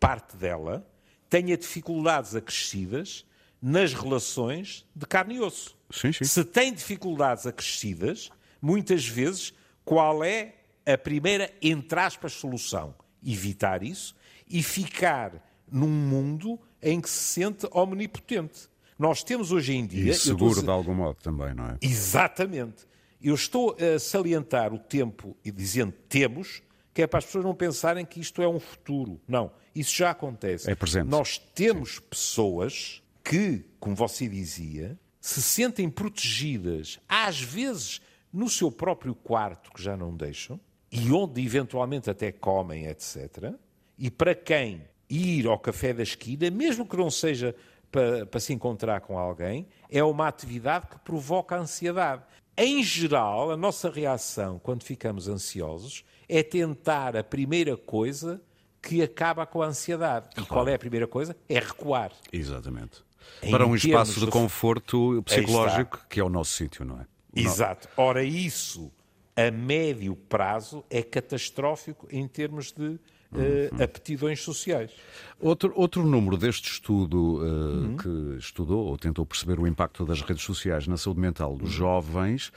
parte 0.07 0.38
dela, 0.38 0.88
tenha 1.27 1.57
dificuldades 1.57 2.35
acrescidas 2.35 3.25
nas 3.59 3.93
relações 3.93 4.85
de 4.95 5.05
carne 5.07 5.35
e 5.35 5.41
osso. 5.41 5.75
Sim, 5.89 6.12
sim. 6.13 6.24
Se 6.24 6.43
tem 6.43 6.71
dificuldades 6.71 7.47
acrescidas, 7.47 8.29
muitas 8.62 9.07
vezes, 9.07 9.51
qual 9.83 10.24
é 10.24 10.53
a 10.85 10.95
primeira, 10.95 11.51
entre 11.59 12.00
aspas, 12.00 12.33
solução? 12.33 12.93
Evitar 13.25 13.81
isso 13.81 14.15
e 14.47 14.62
ficar 14.62 15.43
num 15.71 15.89
mundo 15.89 16.59
em 16.81 17.01
que 17.01 17.09
se 17.09 17.41
sente 17.41 17.67
omnipotente. 17.71 18.69
Nós 19.00 19.24
temos 19.24 19.51
hoje 19.51 19.74
em 19.74 19.88
dia. 19.88 20.12
E 20.12 20.13
seguro 20.13 20.51
estou... 20.51 20.63
de 20.65 20.69
algum 20.69 20.93
modo 20.93 21.17
também, 21.21 21.53
não 21.55 21.65
é? 21.65 21.77
Exatamente. 21.81 22.85
Eu 23.19 23.33
estou 23.33 23.75
a 23.79 23.97
salientar 23.97 24.71
o 24.71 24.77
tempo 24.77 25.35
e 25.43 25.50
dizendo 25.50 25.93
temos, 26.07 26.62
que 26.95 27.01
é 27.01 27.07
para 27.07 27.19
as 27.19 27.25
pessoas 27.25 27.43
não 27.43 27.53
pensarem 27.53 28.05
que 28.05 28.21
isto 28.21 28.41
é 28.41 28.47
um 28.47 28.57
futuro. 28.57 29.19
Não, 29.27 29.51
isso 29.75 29.93
já 29.93 30.11
acontece. 30.11 30.71
É 30.71 30.75
presente. 30.75 31.09
Nós 31.09 31.37
temos 31.37 31.95
Sim. 31.95 32.01
pessoas 32.09 33.03
que, 33.21 33.65
como 33.81 33.93
você 33.93 34.29
dizia, 34.29 34.97
se 35.19 35.41
sentem 35.41 35.89
protegidas, 35.89 36.97
às 37.09 37.41
vezes 37.41 38.01
no 38.31 38.49
seu 38.49 38.71
próprio 38.71 39.13
quarto, 39.13 39.73
que 39.73 39.83
já 39.83 39.97
não 39.97 40.15
deixam, 40.15 40.57
e 40.89 41.11
onde 41.11 41.45
eventualmente 41.45 42.09
até 42.09 42.31
comem, 42.31 42.87
etc. 42.87 43.53
E 43.99 44.09
para 44.09 44.33
quem 44.33 44.81
ir 45.09 45.47
ao 45.47 45.59
café 45.59 45.93
da 45.93 46.03
esquina, 46.03 46.49
mesmo 46.49 46.87
que 46.87 46.95
não 46.95 47.11
seja 47.11 47.53
para, 47.91 48.25
para 48.25 48.39
se 48.39 48.53
encontrar 48.53 49.01
com 49.01 49.19
alguém, 49.19 49.67
é 49.89 50.01
uma 50.01 50.29
atividade 50.29 50.87
que 50.87 50.97
provoca 50.99 51.57
ansiedade. 51.57 52.23
Em 52.57 52.81
geral, 52.81 53.51
a 53.51 53.57
nossa 53.57 53.89
reação 53.89 54.59
quando 54.59 54.83
ficamos 54.83 55.27
ansiosos 55.27 56.05
é 56.27 56.41
tentar 56.41 57.15
a 57.15 57.24
primeira 57.24 57.75
coisa 57.75 58.41
que 58.81 59.01
acaba 59.01 59.45
com 59.45 59.62
a 59.62 59.67
ansiedade. 59.67 60.29
E 60.38 60.45
qual 60.45 60.67
é 60.67 60.75
a 60.75 60.79
primeira 60.79 61.07
coisa? 61.07 61.35
É 61.50 61.59
recuar. 61.59 62.12
Exatamente. 62.31 63.03
Em 63.41 63.51
Para 63.51 63.65
um 63.65 63.75
espaço 63.75 64.19
de, 64.19 64.25
de 64.25 64.31
conforto 64.31 65.21
psicológico, 65.24 66.05
que 66.07 66.19
é 66.19 66.24
o 66.24 66.29
nosso 66.29 66.53
sítio, 66.53 66.85
não 66.85 67.01
é? 67.01 67.05
Exato. 67.35 67.89
Ora, 67.97 68.24
isso 68.24 68.91
a 69.35 69.51
médio 69.51 70.15
prazo 70.15 70.85
é 70.89 71.03
catastrófico 71.03 72.07
em 72.09 72.25
termos 72.27 72.71
de 72.71 72.97
uh, 73.36 73.84
aptidões 73.84 74.42
sociais. 74.42 74.92
Outro, 75.39 75.74
outro 75.75 76.06
número 76.06 76.38
deste 76.38 76.72
estudo 76.72 77.18
uh, 77.18 77.42
uhum. 77.42 77.98
que 77.98 78.38
estudou 78.39 78.86
ou 78.86 78.98
tentou 78.98 79.25
perceber 79.25 79.60
o 79.60 79.68
impacto 79.68 80.06
das 80.06 80.22
redes 80.22 80.44
sociais 80.44 80.88
na 80.88 80.98
saúde 80.98 81.20
mental 81.20 81.58
dos 81.58 81.72
jovens 81.72 82.51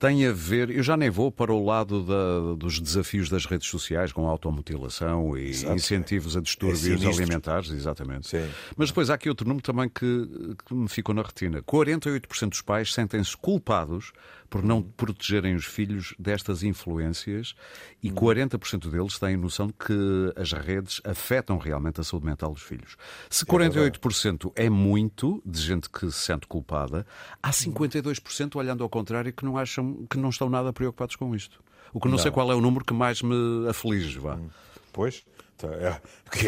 tem 0.00 0.26
a 0.26 0.32
ver, 0.32 0.70
eu 0.70 0.82
já 0.82 0.96
nem 0.96 1.10
vou 1.10 1.30
para 1.30 1.52
o 1.52 1.62
lado 1.62 2.02
da, 2.02 2.54
dos 2.54 2.80
desafios 2.80 3.28
das 3.28 3.44
redes 3.44 3.68
sociais 3.68 4.10
com 4.10 4.26
automutilação 4.26 5.36
e 5.36 5.50
Exato. 5.50 5.74
incentivos 5.74 6.38
a 6.38 6.40
distúrbios 6.40 7.04
é 7.04 7.06
alimentares, 7.06 7.70
exatamente. 7.70 8.28
Sim. 8.28 8.48
Mas 8.78 8.88
depois 8.88 9.10
há 9.10 9.14
aqui 9.14 9.28
outro 9.28 9.46
número 9.46 9.62
também 9.62 9.90
que, 9.90 10.56
que 10.64 10.74
me 10.74 10.88
ficou 10.88 11.14
na 11.14 11.20
retina. 11.20 11.62
48% 11.62 12.48
dos 12.48 12.62
pais 12.62 12.94
sentem-se 12.94 13.36
culpados 13.36 14.12
por 14.50 14.64
não 14.64 14.82
protegerem 14.82 15.54
os 15.54 15.64
filhos 15.64 16.12
destas 16.18 16.64
influências 16.64 17.54
e 18.02 18.10
40% 18.10 18.86
hum. 18.86 18.90
deles 18.90 19.18
têm 19.18 19.36
noção 19.36 19.68
de 19.68 19.72
que 19.74 20.32
as 20.36 20.52
redes 20.52 21.00
afetam 21.04 21.56
realmente 21.56 22.00
a 22.00 22.04
saúde 22.04 22.26
mental 22.26 22.52
dos 22.52 22.62
filhos. 22.62 22.96
Se 23.30 23.46
48% 23.46 24.52
é, 24.56 24.66
é 24.66 24.70
muito 24.70 25.40
de 25.46 25.60
gente 25.60 25.88
que 25.88 26.10
se 26.10 26.18
sente 26.18 26.48
culpada, 26.48 27.06
há 27.40 27.50
52% 27.50 28.56
olhando 28.56 28.82
ao 28.82 28.90
contrário 28.90 29.32
que 29.32 29.44
não 29.44 29.56
acham 29.56 30.04
que 30.10 30.18
não 30.18 30.30
estão 30.30 30.50
nada 30.50 30.72
preocupados 30.72 31.14
com 31.14 31.34
isto. 31.34 31.62
O 31.92 32.00
que 32.00 32.06
não, 32.06 32.12
não. 32.12 32.18
sei 32.18 32.30
qual 32.30 32.50
é 32.50 32.54
o 32.54 32.60
número 32.60 32.84
que 32.84 32.92
mais 32.92 33.22
me 33.22 33.68
aflige, 33.68 34.18
vá. 34.18 34.34
Hum. 34.34 34.50
Pois, 34.92 35.24
então, 35.56 35.72
é, 35.72 36.00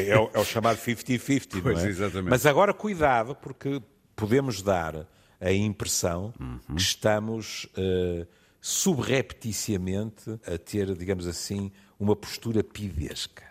é, 0.08 0.18
o, 0.18 0.30
é 0.34 0.38
o 0.38 0.44
chamado 0.44 0.78
50-50, 0.78 1.62
Pois, 1.62 1.84
é? 1.84 1.88
exatamente. 1.88 2.30
Mas 2.30 2.46
agora 2.46 2.74
cuidado, 2.74 3.36
porque 3.36 3.80
podemos 4.16 4.62
dar 4.62 5.06
a 5.42 5.52
impressão 5.52 6.32
uhum. 6.38 6.76
que 6.76 6.80
estamos 6.80 7.64
uh, 7.76 8.26
subrepticiamente 8.60 10.38
a 10.46 10.56
ter, 10.56 10.94
digamos 10.96 11.26
assim, 11.26 11.72
uma 11.98 12.14
postura 12.14 12.62
pidesca. 12.62 13.44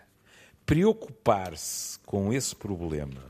Preocupar-se 0.64 1.98
com 2.00 2.32
esse 2.32 2.56
problema 2.56 3.20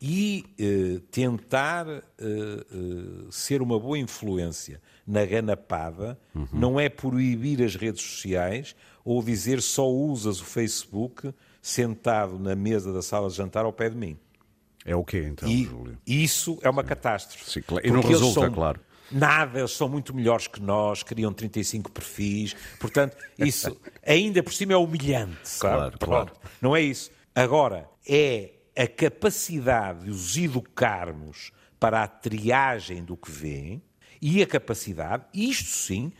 e 0.00 0.44
uh, 0.60 1.00
tentar 1.00 1.86
uh, 1.88 3.32
ser 3.32 3.62
uma 3.62 3.80
boa 3.80 3.98
influência 3.98 4.82
na 5.06 5.24
ganapada 5.24 6.18
uhum. 6.34 6.46
não 6.52 6.78
é 6.78 6.90
proibir 6.90 7.62
as 7.62 7.74
redes 7.74 8.02
sociais 8.02 8.76
ou 9.02 9.22
dizer 9.22 9.62
só 9.62 9.88
usas 9.90 10.42
o 10.42 10.44
Facebook 10.44 11.32
sentado 11.62 12.38
na 12.38 12.54
mesa 12.54 12.92
da 12.92 13.00
sala 13.00 13.30
de 13.30 13.36
jantar 13.36 13.64
ao 13.64 13.72
pé 13.72 13.88
de 13.88 13.96
mim. 13.96 14.18
É 14.84 14.94
o 14.94 15.04
quê, 15.04 15.26
então, 15.26 15.48
e 15.48 15.64
Júlio? 15.64 15.98
Isso 16.06 16.58
é 16.62 16.68
uma 16.68 16.82
Sim. 16.82 16.88
catástrofe. 16.88 17.50
Sim, 17.50 17.62
claro. 17.62 17.86
E 17.86 17.90
não 17.90 18.00
resulta, 18.02 18.40
são... 18.40 18.52
claro. 18.52 18.80
Nada, 19.10 19.60
eles 19.60 19.70
são 19.70 19.88
muito 19.88 20.14
melhores 20.14 20.46
que 20.46 20.60
nós, 20.60 21.02
criam 21.02 21.32
35 21.32 21.90
perfis. 21.90 22.54
Portanto, 22.78 23.16
isso 23.38 23.76
ainda 24.06 24.42
por 24.42 24.52
cima 24.52 24.72
é 24.72 24.76
humilhante. 24.76 25.58
Claro, 25.58 25.98
claro. 25.98 26.32
Não 26.60 26.74
é 26.74 26.82
isso. 26.82 27.10
Agora, 27.34 27.88
é 28.06 28.50
a 28.76 28.86
capacidade 28.86 30.04
de 30.04 30.10
os 30.10 30.36
educarmos 30.36 31.52
para 31.78 32.02
a 32.02 32.08
triagem 32.08 33.04
do 33.04 33.16
que 33.16 33.30
vêem 33.30 33.82
e 34.20 34.42
a 34.42 34.46
capacidade, 34.46 35.24
isto 35.34 35.68
sim, 35.68 36.12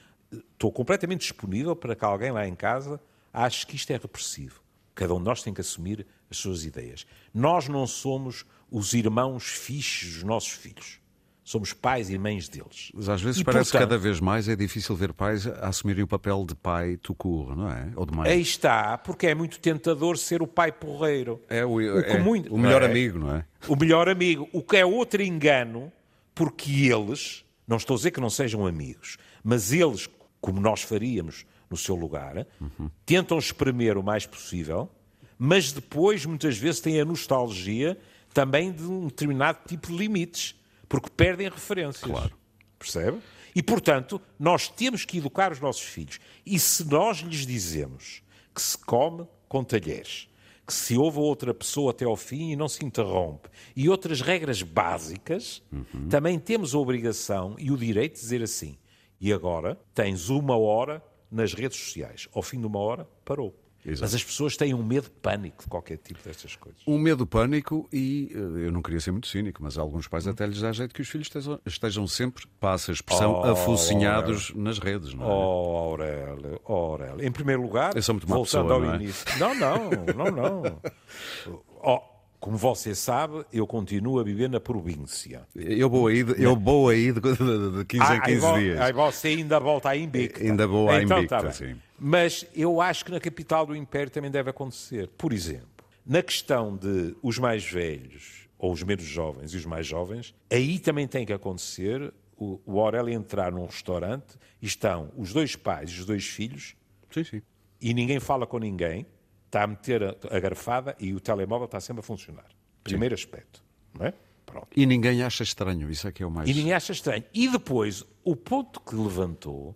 estou 0.52 0.70
completamente 0.70 1.20
disponível 1.20 1.74
para 1.74 1.96
que 1.96 2.04
alguém 2.04 2.30
lá 2.30 2.46
em 2.46 2.54
casa 2.54 3.00
ache 3.32 3.66
que 3.66 3.76
isto 3.76 3.90
é 3.90 3.96
repressivo. 3.96 4.60
Cada 4.94 5.14
um 5.14 5.18
de 5.18 5.24
nós 5.24 5.42
tem 5.42 5.52
que 5.52 5.60
assumir 5.60 6.06
as 6.30 6.36
suas 6.36 6.64
ideias. 6.64 7.06
Nós 7.32 7.68
não 7.68 7.86
somos 7.86 8.44
os 8.70 8.94
irmãos 8.94 9.44
fixos 9.44 10.14
dos 10.14 10.22
nossos 10.24 10.50
filhos. 10.50 11.00
Somos 11.42 11.74
pais 11.74 12.08
e 12.08 12.16
mães 12.16 12.48
deles. 12.48 12.90
Mas 12.94 13.06
às 13.06 13.20
vezes 13.20 13.42
e, 13.42 13.44
parece 13.44 13.70
portanto, 13.70 13.82
que 13.82 13.86
cada 13.86 13.98
vez 13.98 14.18
mais 14.18 14.48
é 14.48 14.56
difícil 14.56 14.96
ver 14.96 15.12
pais 15.12 15.46
assumirem 15.46 16.02
o 16.02 16.06
papel 16.06 16.42
de 16.46 16.54
pai 16.54 16.96
tucur, 16.96 17.54
não 17.54 17.70
é? 17.70 17.92
Ou 17.94 18.06
de 18.06 18.16
mãe. 18.16 18.30
Aí 18.30 18.40
está, 18.40 18.96
porque 18.96 19.26
é 19.26 19.34
muito 19.34 19.60
tentador 19.60 20.16
ser 20.16 20.40
o 20.40 20.46
pai 20.46 20.72
porreiro. 20.72 21.42
É 21.50 21.62
o, 21.62 21.74
o, 21.74 22.00
é, 22.00 22.18
muito, 22.18 22.52
o 22.52 22.58
melhor 22.58 22.82
é? 22.82 22.86
amigo, 22.86 23.18
não 23.18 23.36
é? 23.36 23.44
O 23.68 23.76
melhor 23.76 24.08
amigo. 24.08 24.48
O 24.54 24.62
que 24.62 24.78
é 24.78 24.86
outro 24.86 25.22
engano, 25.22 25.92
porque 26.34 26.90
eles, 26.90 27.44
não 27.68 27.76
estou 27.76 27.94
a 27.94 27.98
dizer 27.98 28.10
que 28.10 28.20
não 28.20 28.30
sejam 28.30 28.66
amigos, 28.66 29.18
mas 29.42 29.70
eles, 29.70 30.08
como 30.40 30.58
nós 30.62 30.80
faríamos 30.80 31.44
no 31.68 31.76
seu 31.76 31.94
lugar, 31.94 32.46
uhum. 32.58 32.88
tentam 33.04 33.38
espremer 33.38 33.98
o 33.98 34.02
mais 34.02 34.24
possível 34.24 34.90
mas 35.38 35.72
depois, 35.72 36.24
muitas 36.24 36.56
vezes, 36.56 36.80
têm 36.80 37.00
a 37.00 37.04
nostalgia 37.04 37.98
também 38.34 38.72
de 38.72 38.82
um 38.82 39.06
determinado 39.06 39.60
tipo 39.66 39.86
de 39.86 39.96
limites, 39.96 40.54
porque 40.88 41.08
perdem 41.08 41.48
referências. 41.48 42.10
Claro. 42.10 42.36
Percebe? 42.78 43.18
E, 43.54 43.62
portanto, 43.62 44.20
nós 44.38 44.68
temos 44.68 45.04
que 45.04 45.18
educar 45.18 45.52
os 45.52 45.60
nossos 45.60 45.82
filhos. 45.82 46.18
E 46.44 46.58
se 46.58 46.84
nós 46.84 47.18
lhes 47.18 47.46
dizemos 47.46 48.22
que 48.52 48.60
se 48.60 48.76
come 48.76 49.26
com 49.48 49.62
talheres, 49.62 50.28
que 50.66 50.74
se 50.74 50.96
ouve 50.96 51.18
outra 51.18 51.54
pessoa 51.54 51.92
até 51.92 52.04
ao 52.04 52.16
fim 52.16 52.50
e 52.50 52.56
não 52.56 52.68
se 52.68 52.84
interrompe, 52.84 53.48
e 53.76 53.88
outras 53.88 54.20
regras 54.20 54.62
básicas, 54.62 55.62
uhum. 55.70 56.08
também 56.08 56.38
temos 56.38 56.74
a 56.74 56.78
obrigação 56.78 57.54
e 57.58 57.70
o 57.70 57.76
direito 57.76 58.14
de 58.14 58.20
dizer 58.20 58.42
assim: 58.42 58.76
e 59.20 59.32
agora 59.32 59.78
tens 59.94 60.28
uma 60.28 60.56
hora 60.56 61.02
nas 61.30 61.54
redes 61.54 61.78
sociais. 61.78 62.28
Ao 62.32 62.42
fim 62.42 62.60
de 62.60 62.66
uma 62.66 62.78
hora, 62.78 63.08
parou. 63.24 63.54
Exato. 63.84 64.02
Mas 64.02 64.14
as 64.14 64.24
pessoas 64.24 64.56
têm 64.56 64.72
um 64.72 64.82
medo 64.82 65.10
pânico 65.10 65.64
de 65.64 65.68
qualquer 65.68 65.98
tipo 65.98 66.18
destas 66.24 66.56
coisas. 66.56 66.80
Um 66.86 66.98
medo 66.98 67.26
pânico 67.26 67.86
e 67.92 68.30
eh, 68.34 68.66
eu 68.66 68.72
não 68.72 68.80
queria 68.80 68.98
ser 68.98 69.10
muito 69.10 69.28
cínico, 69.28 69.62
mas 69.62 69.76
alguns 69.76 70.08
pais 70.08 70.26
hum. 70.26 70.30
até 70.30 70.46
lhes 70.46 70.60
dá 70.60 70.72
jeito 70.72 70.94
que 70.94 71.02
os 71.02 71.08
filhos 71.08 71.26
estejam, 71.26 71.60
estejam 71.66 72.06
sempre, 72.06 72.46
passa 72.58 72.92
a 72.92 72.94
expressão, 72.94 73.32
oh, 73.32 73.44
afocinhados 73.44 74.48
Aurélio. 74.50 74.64
nas 74.64 74.78
redes, 74.78 75.12
não 75.12 75.24
é? 75.24 75.28
Oh, 75.28 75.76
Aurélio, 75.76 76.60
oh, 76.64 76.72
Aurélio. 76.72 77.26
Em 77.26 77.30
primeiro 77.30 77.60
lugar, 77.60 77.94
eu 77.94 78.02
sou 78.02 78.14
muito 78.14 78.26
voltando 78.26 78.68
pessoa, 78.68 78.74
ao 78.74 78.80
não 78.80 78.94
é? 78.94 78.96
início. 78.96 79.38
Não, 79.38 79.54
não, 79.54 79.90
não, 80.14 80.30
não. 80.30 80.80
Oh, 81.86 82.00
como 82.44 82.58
você 82.58 82.94
sabe, 82.94 83.42
eu 83.50 83.66
continuo 83.66 84.18
a 84.18 84.22
viver 84.22 84.50
na 84.50 84.60
província. 84.60 85.42
Eu 85.54 85.88
vou 85.88 86.08
aí 86.08 86.22
de, 86.22 86.42
eu 86.42 86.54
vou 86.54 86.90
aí 86.90 87.12
de, 87.12 87.20
de, 87.20 87.78
de 87.78 87.84
15 87.86 88.04
ah, 88.04 88.16
em 88.16 88.20
15 88.20 88.46
aí, 88.46 88.62
dias. 88.62 88.80
Aí 88.80 88.92
você 88.92 89.28
ainda 89.28 89.58
volta 89.60 89.88
a 89.90 89.96
Invicta. 89.96 90.42
Ainda 90.42 90.66
vou 90.66 90.90
a 90.90 91.02
então, 91.02 91.18
Invicta, 91.18 91.42
tá 91.42 91.52
sim. 91.52 91.74
Mas 91.98 92.46
eu 92.54 92.80
acho 92.80 93.04
que 93.04 93.10
na 93.10 93.20
capital 93.20 93.66
do 93.66 93.76
Império 93.76 94.10
também 94.10 94.30
deve 94.30 94.50
acontecer. 94.50 95.08
Por 95.16 95.32
exemplo, 95.32 95.84
na 96.04 96.22
questão 96.22 96.76
de 96.76 97.16
os 97.22 97.38
mais 97.38 97.64
velhos, 97.64 98.48
ou 98.58 98.72
os 98.72 98.82
menos 98.82 99.04
jovens 99.04 99.52
e 99.52 99.56
os 99.56 99.64
mais 99.64 99.86
jovens, 99.86 100.34
aí 100.50 100.78
também 100.78 101.06
tem 101.06 101.24
que 101.24 101.32
acontecer 101.32 102.12
o, 102.36 102.60
o 102.66 102.80
Aurélio 102.80 103.12
entrar 103.14 103.52
num 103.52 103.66
restaurante 103.66 104.36
e 104.60 104.66
estão 104.66 105.12
os 105.16 105.32
dois 105.32 105.54
pais 105.56 105.90
e 105.90 106.00
os 106.00 106.04
dois 106.04 106.24
filhos 106.24 106.74
sim, 107.10 107.22
sim. 107.24 107.42
e 107.80 107.94
ninguém 107.94 108.18
fala 108.18 108.46
com 108.46 108.58
ninguém 108.58 109.06
está 109.54 109.62
a 109.62 109.66
meter 109.68 110.02
a, 110.02 110.16
a 110.30 110.40
garfada 110.40 110.96
e 110.98 111.14
o 111.14 111.20
telemóvel 111.20 111.66
está 111.66 111.80
sempre 111.80 112.00
a 112.00 112.02
funcionar. 112.02 112.46
Primeiro 112.82 113.16
Sim. 113.16 113.24
aspecto. 113.24 113.62
Não 113.98 114.06
é? 114.06 114.14
Pronto. 114.44 114.68
E 114.76 114.84
ninguém 114.84 115.22
acha 115.22 115.42
estranho, 115.42 115.90
isso 115.90 116.06
é 116.06 116.12
que 116.12 116.22
é 116.22 116.26
o 116.26 116.30
mais. 116.30 116.48
E 116.50 116.52
ninguém 116.52 116.72
acha 116.72 116.92
estranho. 116.92 117.24
E 117.32 117.48
depois, 117.48 118.04
o 118.22 118.36
ponto 118.36 118.80
que 118.80 118.94
levantou, 118.94 119.74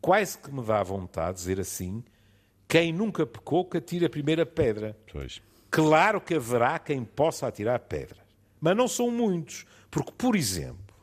quase 0.00 0.38
que 0.38 0.52
me 0.52 0.62
dá 0.62 0.82
vontade 0.82 1.36
de 1.36 1.42
dizer 1.42 1.60
assim: 1.60 2.02
quem 2.66 2.92
nunca 2.92 3.26
pecou, 3.26 3.64
que 3.64 3.78
atire 3.78 4.06
a 4.06 4.10
primeira 4.10 4.46
pedra. 4.46 4.96
Pois. 5.12 5.42
Claro 5.70 6.20
que 6.20 6.34
haverá 6.34 6.78
quem 6.78 7.04
possa 7.04 7.46
atirar 7.46 7.78
pedras, 7.80 8.24
mas 8.60 8.76
não 8.76 8.88
são 8.88 9.10
muitos. 9.10 9.64
Porque, 9.90 10.12
por 10.12 10.34
exemplo, 10.34 10.96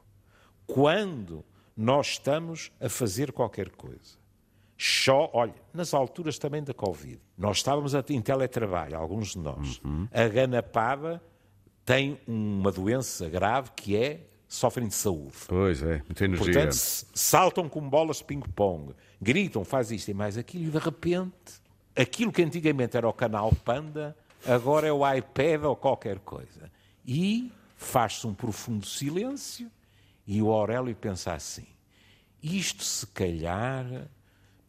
quando 0.65 1.43
nós 1.75 2.07
estamos 2.07 2.71
a 2.79 2.89
fazer 2.89 3.31
qualquer 3.31 3.69
coisa 3.69 4.17
só, 4.77 5.29
olha, 5.33 5.55
nas 5.73 5.93
alturas 5.93 6.37
também 6.37 6.63
da 6.63 6.73
Covid, 6.73 7.19
nós 7.37 7.57
estávamos 7.57 7.93
em 7.95 8.21
teletrabalho, 8.21 8.95
alguns 8.95 9.31
de 9.31 9.39
nós. 9.39 9.81
Uhum. 9.83 10.07
A 10.11 10.27
ganapada 10.27 11.21
tem 11.83 12.19
uma 12.27 12.71
doença 12.71 13.27
grave 13.27 13.71
que 13.75 13.95
é 13.97 14.27
sofrem 14.47 14.87
de 14.87 14.93
saúde. 14.93 15.33
Pois 15.47 15.83
é, 15.83 16.01
muita 16.05 16.25
energia. 16.25 16.53
Portanto, 16.53 16.73
saltam 16.73 17.67
como 17.67 17.89
bolas 17.89 18.17
de 18.17 18.23
ping-pong, 18.23 18.93
gritam, 19.21 19.63
faz 19.63 19.91
isto 19.91 20.09
e 20.09 20.13
mais 20.13 20.37
aquilo, 20.37 20.65
e 20.65 20.69
de 20.69 20.77
repente 20.77 21.61
aquilo 21.97 22.31
que 22.31 22.43
antigamente 22.43 22.95
era 22.95 23.07
o 23.07 23.13
canal 23.13 23.51
Panda, 23.65 24.15
agora 24.45 24.87
é 24.87 24.91
o 24.91 25.01
iPad 25.13 25.63
ou 25.63 25.75
qualquer 25.75 26.19
coisa. 26.19 26.71
E 27.05 27.51
faz-se 27.75 28.27
um 28.27 28.33
profundo 28.33 28.85
silêncio 28.85 29.71
e 30.25 30.41
o 30.41 30.51
Aurélio 30.51 30.95
pensa 30.95 31.33
assim: 31.33 31.65
isto 32.41 32.83
se 32.83 33.07
calhar 33.07 34.07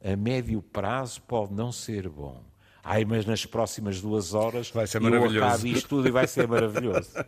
a 0.02 0.16
médio 0.16 0.62
prazo 0.62 1.20
pode 1.22 1.52
não 1.52 1.70
ser 1.70 2.08
bom. 2.08 2.42
Ai, 2.82 3.04
mas 3.04 3.26
nas 3.26 3.44
próximas 3.44 4.00
duas 4.00 4.34
horas 4.34 4.70
vai 4.70 4.86
ser 4.86 5.00
maravilhoso. 5.00 5.36
eu 5.36 5.44
acabo 5.44 5.66
isto 5.66 5.88
tudo 5.88 6.08
e 6.08 6.10
vai 6.10 6.26
ser 6.26 6.46
maravilhoso. 6.48 7.10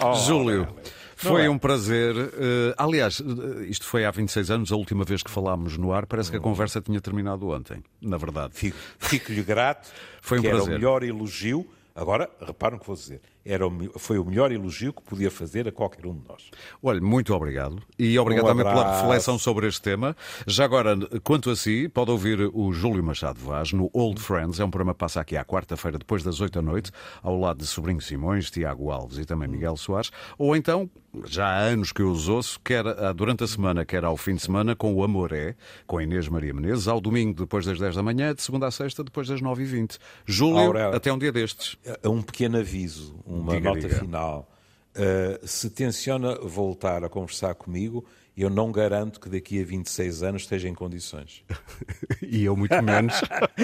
Oh, 0.00 0.14
Júlio, 0.14 0.68
foi 1.16 1.46
é? 1.46 1.50
um 1.50 1.58
prazer. 1.58 2.14
Uh, 2.14 2.74
aliás, 2.76 3.20
eh, 3.20 3.64
isto 3.66 3.84
foi 3.86 4.04
há 4.04 4.10
26 4.10 4.50
anos, 4.50 4.72
a 4.72 4.76
última 4.76 5.04
vez 5.04 5.22
que 5.22 5.30
falámos 5.30 5.76
no 5.76 5.92
ar. 5.92 6.06
Parece 6.06 6.30
que 6.30 6.36
a 6.36 6.40
conversa 6.40 6.80
tinha 6.80 7.00
terminado 7.00 7.48
ontem, 7.48 7.82
na 8.00 8.16
verdade. 8.16 8.52
Fico-lhe 8.98 9.42
grato. 9.42 9.88
Foi 10.20 10.38
um 10.38 10.42
que 10.42 10.48
prazer. 10.48 10.66
Era 10.66 10.76
o 10.76 10.78
melhor 10.78 11.02
elogio 11.02 11.68
Agora, 11.98 12.30
reparam 12.40 12.76
o 12.76 12.80
que 12.80 12.86
vou 12.86 12.94
dizer. 12.94 13.20
Era 13.48 13.66
o, 13.66 13.98
foi 13.98 14.18
o 14.18 14.24
melhor 14.24 14.52
elogio 14.52 14.92
que 14.92 15.02
podia 15.02 15.30
fazer 15.30 15.66
a 15.66 15.72
qualquer 15.72 16.04
um 16.06 16.14
de 16.14 16.28
nós. 16.28 16.50
Olha, 16.82 17.00
muito 17.00 17.34
obrigado. 17.34 17.82
E 17.98 18.18
obrigado 18.18 18.44
um 18.44 18.48
também 18.48 18.64
pela 18.64 19.00
reflexão 19.00 19.38
sobre 19.38 19.66
este 19.66 19.80
tema. 19.80 20.14
Já 20.46 20.66
agora, 20.66 20.94
quanto 21.24 21.48
a 21.48 21.56
si, 21.56 21.88
pode 21.88 22.10
ouvir 22.10 22.50
o 22.52 22.72
Júlio 22.72 23.02
Machado 23.02 23.40
Vaz 23.40 23.72
no 23.72 23.88
Old 23.94 24.20
Friends. 24.20 24.60
É 24.60 24.64
um 24.64 24.70
programa 24.70 24.92
que 24.92 24.98
passa 25.00 25.20
aqui 25.22 25.34
à 25.34 25.44
quarta-feira, 25.44 25.98
depois 25.98 26.22
das 26.22 26.42
oito 26.42 26.52
da 26.52 26.62
noite, 26.62 26.90
ao 27.22 27.38
lado 27.40 27.58
de 27.58 27.66
Sobrinho 27.66 28.02
Simões, 28.02 28.50
Tiago 28.50 28.90
Alves 28.90 29.16
e 29.16 29.24
também 29.24 29.48
Miguel 29.48 29.76
Soares. 29.78 30.10
Ou 30.36 30.54
então, 30.54 30.90
já 31.24 31.46
há 31.46 31.58
anos 31.58 31.92
que 31.92 32.02
eu 32.02 32.10
os 32.10 32.28
ouço, 32.28 32.60
quer 32.62 32.84
durante 33.14 33.44
a 33.44 33.46
semana, 33.46 33.84
quer 33.84 34.04
ao 34.04 34.16
fim 34.16 34.34
de 34.34 34.42
semana, 34.42 34.76
com 34.76 34.94
o 34.94 35.02
Amoré, 35.02 35.56
com 35.86 36.00
Inês 36.00 36.28
Maria 36.28 36.52
Menezes, 36.52 36.86
ao 36.86 37.00
domingo, 37.00 37.40
depois 37.40 37.64
das 37.64 37.78
10 37.78 37.96
da 37.96 38.02
manhã, 38.02 38.34
de 38.34 38.42
segunda 38.42 38.66
a 38.66 38.70
sexta, 38.70 39.02
depois 39.02 39.28
das 39.28 39.40
9h20. 39.40 39.98
Júlio, 40.26 40.58
Aurélio. 40.58 40.96
até 40.96 41.12
um 41.12 41.18
dia 41.18 41.32
destes. 41.32 41.76
É 42.02 42.08
um 42.08 42.20
pequeno 42.22 42.58
aviso, 42.58 43.14
uma 43.38 43.54
diga, 43.54 43.68
nota 43.68 43.80
diga. 43.80 44.00
final. 44.00 44.50
Uh, 44.96 45.46
se 45.46 45.70
tenciona 45.70 46.34
voltar 46.40 47.04
a 47.04 47.08
conversar 47.08 47.54
comigo, 47.54 48.04
eu 48.36 48.48
não 48.48 48.70
garanto 48.70 49.20
que 49.20 49.28
daqui 49.28 49.60
a 49.60 49.64
26 49.64 50.22
anos 50.22 50.42
esteja 50.42 50.68
em 50.68 50.74
condições. 50.74 51.44
e 52.22 52.44
eu 52.44 52.56
muito 52.56 52.80
menos. 52.82 53.20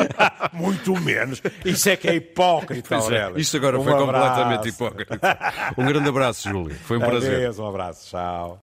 muito 0.53 1.01
menos. 1.01 1.41
Isso 1.65 1.89
é 1.89 1.97
que 1.97 2.09
é 2.09 2.15
hipócrita, 2.17 2.97
é. 2.97 3.41
Isto 3.41 3.57
agora 3.57 3.79
um 3.79 3.85
foi 3.85 3.93
abraço. 3.93 4.29
completamente 4.29 4.69
hipócrita. 4.69 5.39
Um 5.79 5.87
grande 5.87 6.09
abraço, 6.09 6.49
Júlio. 6.49 6.75
Foi 6.77 6.97
um 6.97 7.01
prazer. 7.01 7.37
Adeus, 7.37 7.59
um 7.59 7.67
abraço. 7.67 8.11
Tchau. 8.11 8.64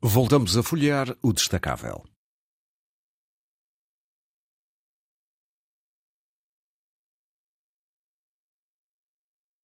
Voltamos 0.00 0.56
a 0.56 0.62
folhear 0.62 1.16
o 1.20 1.32
destacável. 1.32 2.04